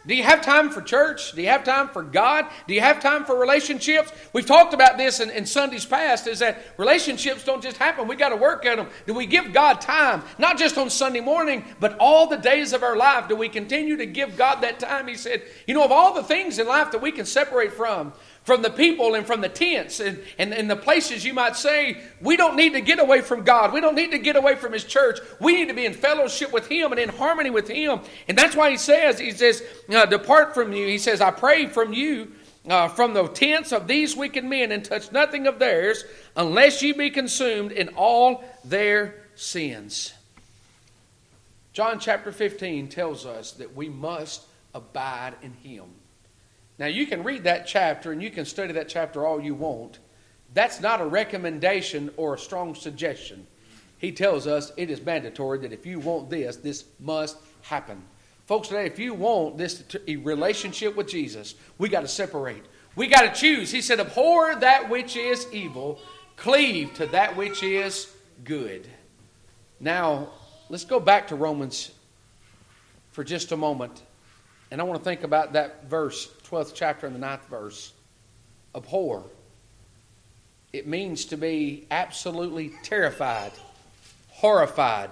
Do 0.06 0.16
you 0.16 0.24
have 0.24 0.42
time 0.42 0.70
for 0.70 0.82
church? 0.82 1.32
Do 1.32 1.42
you 1.42 1.48
have 1.48 1.64
time 1.64 1.88
for 1.88 2.04
God? 2.04 2.48
Do 2.68 2.74
you 2.74 2.82
have 2.82 3.00
time 3.00 3.24
for 3.24 3.40
relationships? 3.40 4.12
We've 4.34 4.46
talked 4.46 4.74
about 4.74 4.98
this 4.98 5.22
in, 5.22 5.30
in 5.30 5.46
Sundays 5.46 5.86
past 5.86 6.28
is 6.28 6.40
that 6.40 6.62
relationships 6.78 7.46
don't 7.46 7.64
just 7.64 7.78
happen. 7.78 8.08
We 8.08 8.18
got 8.18 8.30
to 8.30 8.36
work 8.36 8.66
at 8.66 8.76
them. 8.76 8.90
Do 9.08 9.14
we 9.14 9.26
give 9.26 9.54
God 9.54 9.80
time? 9.80 10.24
Not 10.38 10.58
just 10.58 10.78
on 10.78 10.90
Sunday 10.90 11.22
morning, 11.22 11.64
but 11.80 11.96
all 12.00 12.28
the 12.28 12.36
days 12.36 12.74
of 12.74 12.84
our 12.84 12.98
life. 12.98 13.30
Do 13.30 13.38
we 13.38 13.48
continue 13.48 13.96
to 13.96 14.06
give 14.06 14.36
God 14.36 14.60
that 14.62 14.78
time? 14.78 15.08
He 15.08 15.16
said, 15.16 15.44
you 15.68 15.74
know, 15.74 15.86
of 15.86 15.92
all 15.92 16.14
the 16.14 16.24
things 16.24 16.60
in 16.60 16.68
life 16.68 16.92
that 16.92 17.02
we 17.02 17.12
can 17.14 17.26
separate 17.26 17.72
from, 17.72 18.12
from 18.44 18.62
the 18.62 18.70
people 18.70 19.16
and 19.16 19.26
from 19.26 19.42
the 19.42 19.50
tents 19.50 20.00
and, 20.00 20.22
and, 20.38 20.54
and 20.54 20.70
the 20.70 20.76
places 20.76 21.24
you 21.24 21.34
might 21.34 21.56
say, 21.56 21.98
we 22.22 22.36
don't 22.36 22.56
need 22.56 22.74
to 22.74 22.82
get 22.82 23.00
away 23.00 23.22
from 23.22 23.44
God. 23.44 23.74
We 23.74 23.80
don't 23.80 23.96
need 23.96 24.12
to 24.12 24.18
get 24.18 24.36
away 24.36 24.56
from 24.56 24.74
His 24.74 24.84
church. 24.84 25.20
We 25.40 25.54
need 25.56 25.70
to 25.70 25.74
be 25.74 25.86
in 25.86 25.94
fellowship 25.94 26.52
with 26.52 26.68
Him 26.68 26.92
and 26.92 27.00
in 27.00 27.10
harmony 27.10 27.50
with 27.50 27.70
Him. 27.70 28.02
And 28.28 28.38
that's 28.38 28.56
why 28.56 28.70
He 28.72 28.78
says, 28.78 29.18
He 29.18 29.32
says, 29.32 29.64
uh, 29.90 30.06
Depart 30.06 30.54
from 30.54 30.74
you. 30.74 30.86
He 30.88 30.98
says, 30.98 31.22
I 31.22 31.32
pray 31.32 31.68
from 31.68 31.94
you. 31.94 32.34
Uh, 32.66 32.88
from 32.88 33.14
the 33.14 33.28
tents 33.28 33.74
of 33.74 33.90
these 33.90 34.16
wicked 34.16 34.46
men 34.46 34.72
and 34.72 34.86
touch 34.86 35.12
nothing 35.12 35.48
of 35.48 35.60
theirs, 35.60 36.06
unless 36.38 36.82
you 36.82 36.96
be 36.96 37.10
consumed 37.10 37.74
in 37.74 37.90
all 37.90 38.42
their 38.64 39.16
sins. 39.36 40.14
John 41.74 42.00
chapter 42.00 42.32
15 42.32 42.88
tells 42.88 43.26
us 43.26 43.52
that 43.54 43.76
we 43.76 43.90
must 43.90 44.44
abide 44.74 45.34
in 45.42 45.52
Him. 45.56 45.88
Now, 46.84 46.90
you 46.90 47.08
can 47.08 47.24
read 47.24 47.46
that 47.46 47.66
chapter 47.66 48.12
and 48.12 48.22
you 48.22 48.30
can 48.30 48.44
study 48.44 48.74
that 48.74 48.90
chapter 48.90 49.26
all 49.26 49.40
you 49.40 49.56
want. 49.56 50.00
That's 50.54 50.82
not 50.82 51.00
a 51.00 51.06
recommendation 51.06 52.12
or 52.18 52.34
a 52.34 52.38
strong 52.38 52.76
suggestion. 52.76 53.48
He 54.00 54.12
tells 54.12 54.48
us 54.48 54.74
it 54.76 54.90
is 54.90 55.02
mandatory 55.02 55.60
that 55.60 55.72
if 55.72 55.86
you 55.86 56.02
want 56.02 56.30
this, 56.30 56.58
this 56.58 56.84
must 57.00 57.38
happen. 57.62 58.04
Folks, 58.48 58.68
today, 58.68 58.86
if 58.86 59.00
you 59.00 59.14
want 59.14 59.58
this 59.58 59.82
relationship 60.06 60.98
with 60.98 61.08
Jesus, 61.08 61.56
we 61.78 61.88
got 61.88 62.02
to 62.02 62.08
separate. 62.10 62.66
We 62.98 63.08
got 63.08 63.34
to 63.34 63.40
choose. 63.40 63.72
He 63.72 63.82
said, 63.82 64.02
Abhor 64.02 64.56
that 64.56 64.90
which 64.90 65.16
is 65.16 65.48
evil, 65.54 66.02
cleave 66.36 66.94
to 66.96 67.06
that 67.06 67.38
which 67.38 67.64
is 67.64 68.14
good. 68.44 68.90
Now, 69.80 70.32
let's 70.68 70.84
go 70.84 71.00
back 71.00 71.30
to 71.30 71.38
Romans 71.38 71.92
for 73.12 73.24
just 73.24 73.54
a 73.54 73.58
moment. 73.58 74.04
And 74.74 74.82
I 74.82 74.86
want 74.86 75.00
to 75.00 75.04
think 75.04 75.22
about 75.22 75.54
that 75.54 75.86
verse 75.86 76.26
12th 76.54 76.74
chapter 76.76 77.08
and 77.08 77.16
the 77.16 77.20
9th 77.20 77.46
verse. 77.50 77.94
Abhor. 78.76 79.24
It 80.72 80.86
means 80.86 81.26
to 81.26 81.38
be 81.38 81.88
absolutely 81.90 82.72
terrified, 82.84 83.54
horrified. 84.30 85.10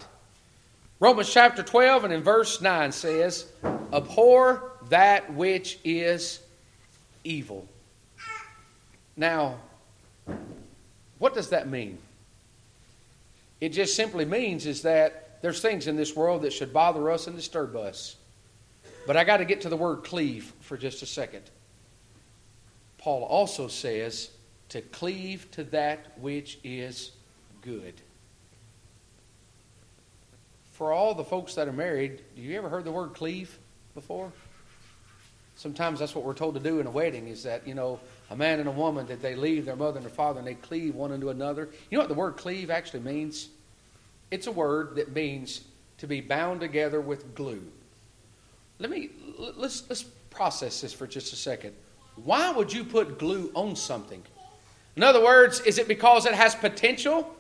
Romans 1.00 1.34
chapter 1.34 1.64
12 1.64 2.04
and 2.04 2.14
in 2.14 2.22
verse 2.22 2.62
9 2.62 2.92
says, 2.92 3.48
Abhor 3.92 4.72
that 4.90 5.34
which 5.34 5.80
is 5.84 6.42
evil. 7.24 7.68
Now, 9.18 9.58
what 11.18 11.34
does 11.34 11.50
that 11.50 11.68
mean? 11.68 11.98
It 13.60 13.70
just 13.70 13.96
simply 13.96 14.26
means 14.26 14.68
is 14.68 14.84
that 14.84 15.40
there's 15.42 15.60
things 15.60 15.88
in 15.88 15.96
this 15.96 16.16
world 16.16 16.44
that 16.44 16.54
should 16.54 16.72
bother 16.72 17.10
us 17.10 17.26
and 17.26 17.36
disturb 17.36 17.76
us. 17.76 18.16
But 19.06 19.18
I 19.18 19.24
got 19.24 19.38
to 19.38 19.46
get 19.46 19.62
to 19.62 19.70
the 19.70 19.78
word 19.78 20.04
cleave 20.04 20.54
for 20.62 20.78
just 20.78 21.02
a 21.02 21.06
second. 21.06 21.44
Paul 22.98 23.24
also 23.24 23.68
says 23.68 24.30
to 24.70 24.82
cleave 24.82 25.50
to 25.52 25.64
that 25.66 26.18
which 26.20 26.60
is 26.64 27.12
good. 27.62 27.96
For 30.74 30.92
all 30.92 31.14
the 31.14 31.24
folks 31.24 31.56
that 31.56 31.68
are 31.68 31.74
married, 31.74 32.22
do 32.36 32.42
you 32.42 32.58
ever 32.58 32.70
heard 32.70 32.86
the 32.86 32.92
word 32.92 33.14
cleave 33.14 33.58
before? 33.94 34.32
Sometimes 35.56 36.00
that's 36.00 36.16
what 36.16 36.24
we're 36.24 36.34
told 36.34 36.56
to 36.56 36.60
do 36.60 36.80
in 36.80 36.88
a 36.88 36.92
wedding 36.92 37.28
is 37.28 37.44
that, 37.44 37.68
you 37.68 37.76
know, 37.76 38.00
a 38.32 38.36
man 38.36 38.60
and 38.60 38.68
a 38.68 38.72
woman 38.72 39.06
that 39.08 39.22
they 39.22 39.36
leave 39.36 39.66
their 39.66 39.76
mother 39.76 39.98
and 39.98 40.06
their 40.06 40.14
father 40.14 40.40
and 40.40 40.48
they 40.48 40.56
cleave 40.56 40.96
one 40.96 41.12
unto 41.12 41.30
another. 41.30 41.70
You 41.90 41.98
know 41.98 42.02
what 42.02 42.08
the 42.08 42.16
word 42.16 42.38
cleave 42.38 42.72
actually 42.72 43.02
means? 43.02 43.50
It's 44.32 44.48
a 44.48 44.52
word 44.52 44.96
that 44.96 45.14
means 45.14 45.62
to 45.98 46.08
be 46.08 46.22
bound 46.22 46.62
together 46.62 47.02
with 47.02 47.36
glue. 47.36 47.62
Let 48.82 48.90
me 48.90 49.12
let's 49.38 49.88
let's 49.90 50.02
process 50.32 50.82
this 50.82 50.92
for 50.92 51.06
just 51.06 51.34
a 51.34 51.36
second. 51.36 51.76
Why 52.16 52.52
would 52.52 52.74
you 52.74 52.84
put 52.84 53.20
glue 53.20 53.52
on 53.54 53.76
something? 53.76 54.24
In 54.96 55.04
other 55.04 55.24
words, 55.24 55.60
is 55.62 55.78
it 55.78 55.88
because 55.88 56.26
it 56.26 56.34
has 56.34 56.56
potential 56.56 57.32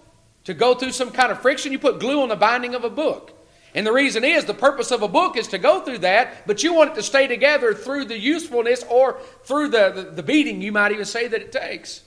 to 0.44 0.54
go 0.54 0.76
through 0.76 0.92
some 0.92 1.10
kind 1.10 1.32
of 1.32 1.42
friction? 1.42 1.72
You 1.72 1.80
put 1.80 2.00
glue 2.00 2.22
on 2.22 2.30
the 2.30 2.36
binding 2.36 2.76
of 2.76 2.84
a 2.84 2.92
book. 2.92 3.34
And 3.74 3.88
the 3.88 3.92
reason 3.92 4.24
is 4.24 4.46
the 4.46 4.54
purpose 4.54 4.92
of 4.92 5.02
a 5.02 5.08
book 5.08 5.36
is 5.36 5.48
to 5.48 5.58
go 5.58 5.82
through 5.82 6.00
that, 6.00 6.46
but 6.46 6.62
you 6.62 6.74
want 6.76 6.92
it 6.92 6.96
to 6.96 7.04
stay 7.04 7.26
together 7.26 7.74
through 7.74 8.06
the 8.06 8.20
usefulness 8.20 8.84
or 8.90 9.20
through 9.44 9.70
the, 9.70 9.92
the, 9.92 10.02
the 10.12 10.24
beating, 10.24 10.62
you 10.62 10.72
might 10.72 10.92
even 10.92 11.06
say, 11.06 11.28
that 11.28 11.42
it 11.42 11.52
takes. 11.52 12.02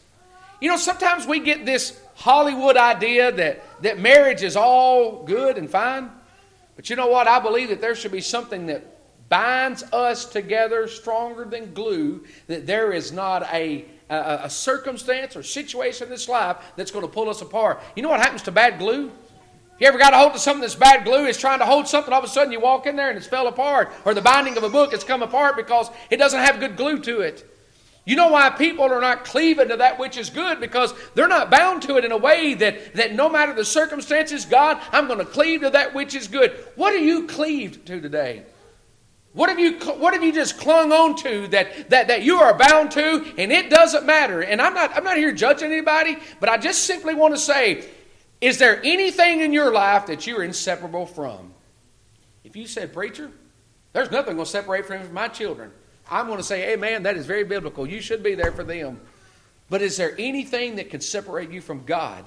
You 0.61 0.69
know, 0.69 0.77
sometimes 0.77 1.27
we 1.27 1.41
get 1.41 1.65
this 1.65 1.99
Hollywood 2.17 2.77
idea 2.77 3.33
that, 3.33 3.83
that 3.83 3.99
marriage 3.99 4.43
is 4.43 4.57
all 4.57 5.25
good 5.25 5.57
and 5.57 5.69
fine. 5.69 6.11
But 6.77 6.91
you 6.91 6.97
know 6.97 7.09
what? 7.09 7.27
I 7.27 7.41
believe 7.41 7.71
that 7.71 7.81
there 7.81 7.95
should 7.95 8.13
be 8.13 8.21
something 8.21 8.67
that 8.67 8.95
binds 9.29 9.83
us 9.93 10.25
together 10.25 10.89
stronger 10.89 11.45
than 11.45 11.73
glue, 11.75 12.25
that 12.47 12.67
there 12.67 12.93
is 12.93 13.13
not 13.13 13.43
a, 13.53 13.85
a, 14.11 14.41
a 14.45 14.51
circumstance 14.51 15.37
or 15.37 15.43
situation 15.43 16.07
in 16.07 16.11
this 16.11 16.29
life 16.29 16.57
that's 16.77 16.91
going 16.91 17.05
to 17.05 17.11
pull 17.11 17.29
us 17.29 17.43
apart. 17.43 17.81
You 17.97 18.03
know 18.03 18.11
what 18.11 18.21
happens 18.21 18.43
to 18.43 18.53
bad 18.53 18.79
glue? 18.79 19.11
If 19.75 19.81
you 19.81 19.89
ever 19.89 19.99
got 19.99 20.15
a 20.15 20.19
hold 20.19 20.35
of 20.35 20.41
something 20.41 20.61
that's 20.61 20.77
bad 20.77 21.05
glue, 21.05 21.27
is 21.27 21.37
trying 21.37 21.59
to 21.59 21.67
hold 21.67 21.89
something, 21.89 22.13
all 22.13 22.21
of 22.21 22.25
a 22.25 22.29
sudden 22.29 22.53
you 22.53 22.61
walk 22.61 22.87
in 22.87 22.95
there 22.95 23.09
and 23.09 23.19
it's 23.19 23.27
fell 23.27 23.49
apart. 23.49 23.93
Or 24.05 24.15
the 24.15 24.23
binding 24.23 24.57
of 24.57 24.63
a 24.63 24.69
book 24.69 24.93
has 24.93 25.03
come 25.03 25.23
apart 25.23 25.57
because 25.57 25.91
it 26.11 26.19
doesn't 26.19 26.39
have 26.39 26.61
good 26.61 26.77
glue 26.77 27.01
to 27.01 27.21
it. 27.23 27.51
You 28.05 28.17
know 28.17 28.29
why 28.29 28.51
people 28.51 28.85
are 28.85 29.01
not 29.01 29.25
cleaving 29.25 29.69
to 29.69 29.79
that 29.79 29.99
which 29.99 30.17
is 30.17 30.31
good? 30.31 30.61
Because 30.61 30.95
they're 31.15 31.27
not 31.27 31.51
bound 31.51 31.83
to 31.83 31.97
it 31.97 32.05
in 32.05 32.13
a 32.13 32.17
way 32.17 32.55
that, 32.55 32.95
that 32.95 33.15
no 33.15 33.29
matter 33.29 33.55
the 33.55 33.65
circumstances, 33.65 34.45
God, 34.45 34.79
I'm 34.93 35.07
going 35.07 35.19
to 35.19 35.25
cleave 35.25 35.63
to 35.63 35.71
that 35.71 35.95
which 35.95 36.15
is 36.15 36.29
good. 36.29 36.53
What 36.77 36.93
are 36.93 36.99
you 36.99 37.27
cleaved 37.27 37.87
to 37.87 38.01
today? 38.01 38.45
What 39.35 39.49
have 39.49 39.59
you, 39.59 39.79
what 39.99 40.15
have 40.15 40.23
you 40.23 40.33
just 40.33 40.59
clung 40.59 40.93
on 40.93 41.17
to 41.17 41.49
that, 41.49 41.91
that, 41.91 42.07
that 42.07 42.23
you 42.23 42.37
are 42.37 42.57
bound 42.57 42.93
to 42.93 43.35
and 43.37 43.51
it 43.51 43.69
doesn't 43.69 44.07
matter? 44.07 44.43
And 44.43 44.63
I'm 44.63 44.75
not, 44.75 44.97
I'm 44.97 45.03
not 45.03 45.17
here 45.17 45.33
judging 45.33 45.73
anybody, 45.73 46.17
but 46.39 46.49
I 46.49 46.57
just 46.57 46.85
simply 46.85 47.15
want 47.15 47.35
to 47.35 47.41
say, 47.41 47.85
is 48.41 48.59
there 48.59 48.81
anything 48.85 49.41
in 49.41 49.53
your 49.53 49.73
life 49.73 50.07
that 50.07 50.27
you're 50.27 50.45
inseparable 50.45 51.05
from? 51.05 51.53
If 52.45 52.55
you 52.55 52.69
said, 52.69 52.93
preacher, 52.93 53.31
there's 53.93 54.13
nothing 54.13 54.35
going 54.35 54.45
to 54.45 54.51
separate 54.51 54.87
from 54.87 55.13
my 55.13 55.27
children. 55.27 55.73
I'm 56.09 56.27
going 56.27 56.39
to 56.39 56.45
say, 56.45 56.73
amen, 56.73 57.03
that 57.03 57.17
is 57.17 57.27
very 57.27 57.45
biblical. 57.45 57.89
You 57.89 58.01
should 58.01 58.23
be 58.23 58.37
there 58.37 58.53
for 58.53 58.63
them. 58.63 59.01
But 59.69 59.83
is 59.83 59.97
there 59.97 60.15
anything 60.17 60.77
that 60.77 60.91
can 60.91 61.01
separate 61.01 61.51
you 61.51 61.61
from 61.61 61.85
God? 61.85 62.25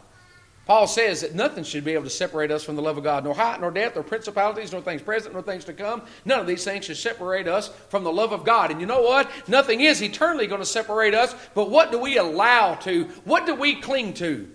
Paul 0.68 0.86
says 0.86 1.22
that 1.22 1.34
nothing 1.34 1.64
should 1.64 1.86
be 1.86 1.94
able 1.94 2.04
to 2.04 2.10
separate 2.10 2.52
us 2.52 2.62
from 2.62 2.76
the 2.76 2.82
love 2.82 2.98
of 2.98 3.04
God, 3.06 3.24
nor 3.24 3.34
height, 3.34 3.62
nor 3.62 3.72
depth, 3.72 3.96
nor 3.96 4.04
principalities, 4.04 4.74
nor 4.74 4.82
things 4.82 5.02
present, 5.02 5.34
nor 5.34 5.42
things 5.42 5.64
to 5.64 5.74
come. 5.74 6.02
None 6.26 6.42
of 6.42 6.46
these 6.46 6.66
things 6.66 6.84
should 6.84 6.98
separate 6.98 7.48
us 7.48 7.70
from 7.88 8.04
the 8.04 8.12
love 8.12 8.34
of 8.34 8.44
God. 8.44 8.70
And 8.70 8.82
you 8.82 8.86
know 8.86 9.02
what? 9.02 9.32
Nothing 9.48 9.80
is 9.80 10.04
eternally 10.04 10.46
going 10.46 10.60
to 10.60 10.66
separate 10.66 11.14
us, 11.14 11.34
but 11.56 11.70
what 11.70 11.90
do 11.94 11.98
we 11.98 12.18
allow 12.18 12.76
to? 12.76 13.06
What 13.24 13.46
do 13.46 13.56
we 13.56 13.76
cling 13.76 14.14
to? 14.16 14.50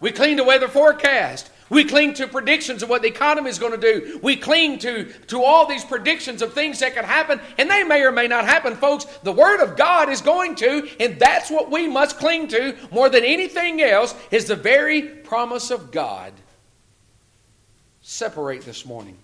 We 0.00 0.10
cling 0.12 0.36
to 0.36 0.44
weather 0.44 0.68
forecast. 0.68 1.50
We 1.70 1.84
cling 1.84 2.14
to 2.14 2.26
predictions 2.26 2.82
of 2.82 2.88
what 2.88 3.02
the 3.02 3.08
economy 3.08 3.50
is 3.50 3.58
going 3.58 3.78
to 3.78 3.92
do. 3.92 4.18
We 4.22 4.36
cling 4.36 4.78
to, 4.80 5.12
to 5.26 5.42
all 5.42 5.66
these 5.66 5.84
predictions 5.84 6.40
of 6.40 6.54
things 6.54 6.80
that 6.80 6.94
could 6.94 7.04
happen, 7.04 7.40
and 7.58 7.70
they 7.70 7.84
may 7.84 8.02
or 8.02 8.12
may 8.12 8.26
not 8.26 8.46
happen, 8.46 8.74
folks. 8.74 9.04
The 9.22 9.32
Word 9.32 9.62
of 9.62 9.76
God 9.76 10.08
is 10.08 10.20
going 10.22 10.54
to, 10.56 10.88
and 10.98 11.18
that's 11.18 11.50
what 11.50 11.70
we 11.70 11.86
must 11.86 12.18
cling 12.18 12.48
to 12.48 12.76
more 12.90 13.08
than 13.10 13.24
anything 13.24 13.82
else, 13.82 14.14
is 14.30 14.46
the 14.46 14.56
very 14.56 15.02
promise 15.02 15.70
of 15.70 15.90
God. 15.90 16.32
Separate 18.00 18.62
this 18.62 18.86
morning. 18.86 19.18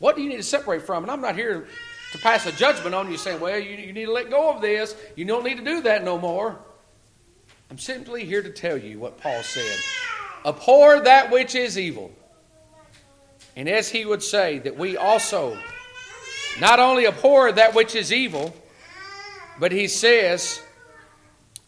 What 0.00 0.16
do 0.16 0.22
you 0.22 0.28
need 0.28 0.38
to 0.38 0.42
separate 0.42 0.82
from? 0.82 1.04
And 1.04 1.12
I'm 1.12 1.20
not 1.20 1.36
here 1.36 1.68
to 2.10 2.18
pass 2.18 2.44
a 2.44 2.52
judgment 2.52 2.94
on 2.94 3.08
you 3.08 3.16
saying, 3.16 3.38
well, 3.38 3.58
you, 3.58 3.76
you 3.76 3.92
need 3.92 4.06
to 4.06 4.12
let 4.12 4.30
go 4.30 4.52
of 4.52 4.60
this. 4.60 4.96
You 5.14 5.24
don't 5.24 5.44
need 5.44 5.58
to 5.58 5.64
do 5.64 5.80
that 5.82 6.02
no 6.02 6.18
more. 6.18 6.58
I'm 7.70 7.78
simply 7.78 8.24
here 8.24 8.42
to 8.42 8.50
tell 8.50 8.76
you 8.76 8.98
what 8.98 9.18
Paul 9.18 9.42
said. 9.42 9.78
Abhor 10.44 11.00
that 11.00 11.30
which 11.30 11.54
is 11.54 11.78
evil. 11.78 12.10
And 13.56 13.68
as 13.68 13.88
he 13.88 14.04
would 14.04 14.22
say, 14.22 14.58
that 14.60 14.76
we 14.76 14.96
also 14.96 15.58
not 16.60 16.78
only 16.78 17.06
abhor 17.06 17.52
that 17.52 17.74
which 17.74 17.94
is 17.94 18.12
evil, 18.12 18.54
but 19.58 19.72
he 19.72 19.88
says 19.88 20.62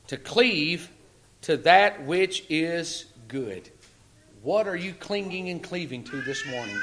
to 0.08 0.16
cleave 0.16 0.90
to 1.42 1.56
that 1.58 2.04
which 2.04 2.44
is 2.48 3.06
good. 3.28 3.68
What 4.42 4.66
are 4.66 4.76
you 4.76 4.92
clinging 4.92 5.48
and 5.48 5.62
cleaving 5.62 6.04
to 6.04 6.20
this 6.22 6.46
morning? 6.46 6.78